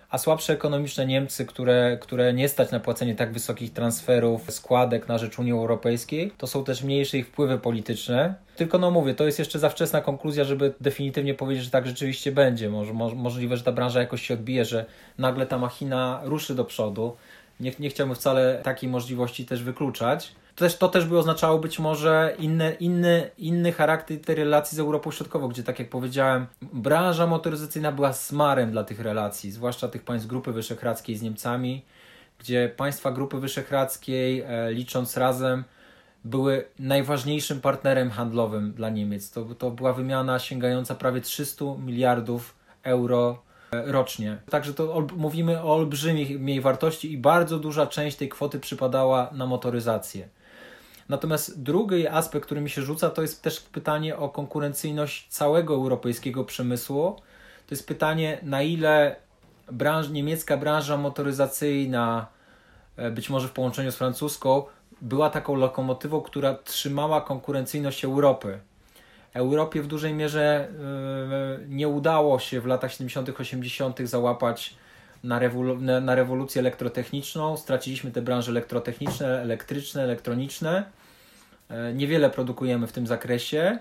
[0.09, 5.17] a słabsze ekonomiczne Niemcy, które, które nie stać na płacenie tak wysokich transferów, składek na
[5.17, 8.35] rzecz Unii Europejskiej, to są też mniejsze ich wpływy polityczne.
[8.55, 12.31] Tylko no mówię, to jest jeszcze za wczesna konkluzja, żeby definitywnie powiedzieć, że tak rzeczywiście
[12.31, 12.69] będzie.
[12.69, 14.85] Może, możliwe, że ta branża jakoś się odbije, że
[15.17, 17.15] nagle ta machina ruszy do przodu.
[17.59, 20.31] Nie, nie chciałbym wcale takiej możliwości też wykluczać.
[20.55, 24.79] To też, to też by oznaczało być może inny, inny, inny charakter tej relacji z
[24.79, 30.03] Europą Środkową, gdzie tak jak powiedziałem, branża motoryzacyjna była smarem dla tych relacji, zwłaszcza tych
[30.03, 31.85] państw Grupy Wyszehradzkiej z Niemcami,
[32.39, 35.63] gdzie państwa Grupy Wyszehradzkiej, e, licząc razem,
[36.23, 39.31] były najważniejszym partnerem handlowym dla Niemiec.
[39.31, 44.37] To, to była wymiana sięgająca prawie 300 miliardów euro e, rocznie.
[44.49, 50.29] Także to mówimy o olbrzymiej wartości i bardzo duża część tej kwoty przypadała na motoryzację.
[51.11, 56.45] Natomiast drugi aspekt, który mi się rzuca, to jest też pytanie o konkurencyjność całego europejskiego
[56.45, 57.15] przemysłu.
[57.67, 59.15] To jest pytanie, na ile
[59.71, 62.27] branż, niemiecka branża motoryzacyjna,
[62.97, 64.63] e, być może w połączeniu z francuską,
[65.01, 68.59] była taką lokomotywą, która trzymała konkurencyjność Europy.
[69.33, 73.99] Europie w dużej mierze e, nie udało się w latach 70., 80.
[73.99, 74.75] załapać
[75.23, 77.57] na, rewolu- na rewolucję elektrotechniczną.
[77.57, 81.00] Straciliśmy te branże elektrotechniczne, elektryczne, elektroniczne.
[81.71, 83.79] E, niewiele produkujemy w tym zakresie.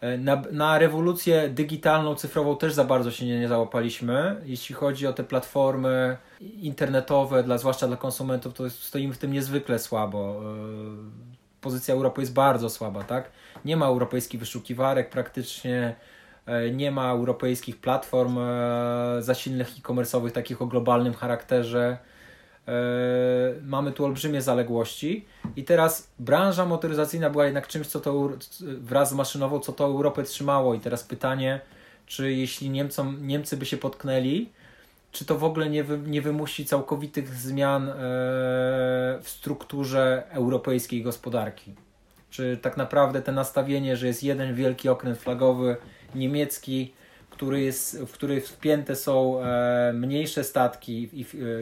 [0.00, 4.40] E, na, na rewolucję digitalną, cyfrową też za bardzo się nie, nie załapaliśmy.
[4.44, 9.78] Jeśli chodzi o te platformy internetowe, dla, zwłaszcza dla konsumentów, to stoimy w tym niezwykle
[9.78, 10.42] słabo.
[10.42, 10.56] E,
[11.60, 13.30] pozycja Europy jest bardzo słaba, tak?
[13.64, 15.94] Nie ma europejskich wyszukiwarek praktycznie,
[16.72, 18.38] nie ma europejskich platform
[19.18, 21.98] zasilnych e-commerce'owych, takich o globalnym charakterze.
[22.68, 22.72] E,
[23.62, 25.24] mamy tu olbrzymie zaległości
[25.56, 30.22] i teraz branża motoryzacyjna była jednak czymś, co to wraz z maszynową, co to Europę
[30.22, 31.60] trzymało i teraz pytanie,
[32.06, 34.48] czy jeśli Niemcom, Niemcy by się potknęli,
[35.12, 37.94] czy to w ogóle nie, wy, nie wymusi całkowitych zmian e,
[39.22, 41.74] w strukturze europejskiej gospodarki?
[42.30, 45.76] Czy tak naprawdę te nastawienie, że jest jeden wielki okręt flagowy
[46.14, 46.92] niemiecki,
[47.30, 51.10] który jest, w który wpięte są e, mniejsze statki,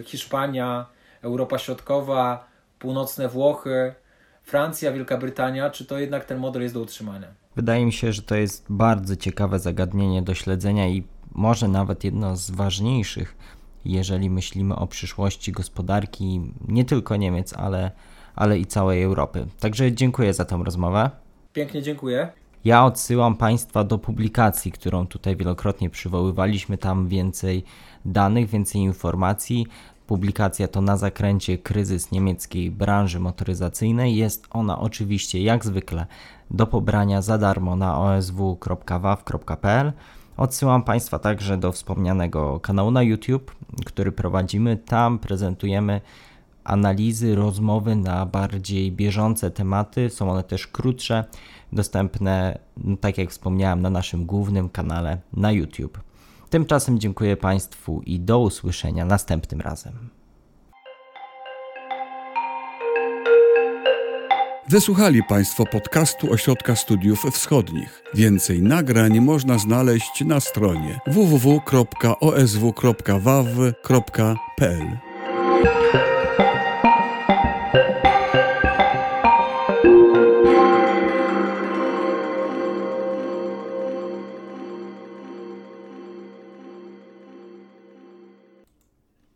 [0.05, 0.87] Hiszpania,
[1.25, 2.47] Europa Środkowa,
[2.79, 3.95] północne Włochy,
[4.43, 7.29] Francja, Wielka Brytania, czy to jednak ten model jest do utrzymania?
[7.57, 12.37] Wydaje mi się, że to jest bardzo ciekawe zagadnienie do śledzenia i może nawet jedno
[12.37, 13.37] z ważniejszych,
[13.85, 17.91] jeżeli myślimy o przyszłości gospodarki nie tylko Niemiec, ale,
[18.35, 19.47] ale i całej Europy.
[19.61, 21.11] Także dziękuję za tę rozmowę.
[21.53, 22.29] Pięknie dziękuję.
[22.65, 26.79] Ja odsyłam Państwa do publikacji, którą tutaj wielokrotnie przywoływaliśmy.
[26.79, 27.65] Tam więcej
[28.05, 29.67] danych, więcej informacji.
[30.07, 34.17] Publikacja to na zakręcie kryzys niemieckiej branży motoryzacyjnej.
[34.17, 36.07] Jest ona oczywiście jak zwykle
[36.51, 39.93] do pobrania za darmo na osw.waw.pl.
[40.37, 43.55] Odsyłam Państwa także do wspomnianego kanału na YouTube,
[43.87, 44.77] który prowadzimy.
[44.77, 46.01] Tam prezentujemy
[46.65, 50.11] analizy, rozmowy na bardziej bieżące tematy.
[50.11, 51.25] Są one też krótsze,
[51.73, 52.59] dostępne,
[53.01, 55.99] tak jak wspomniałem, na naszym głównym kanale na YouTube.
[56.55, 59.93] Tymczasem dziękuję Państwu i do usłyszenia następnym razem.
[64.69, 68.03] Wysłuchali Państwo podcastu Ośrodka Studiów Wschodnich.
[68.15, 71.65] Więcej nagrań można znaleźć na stronie www.osw.waw.pl.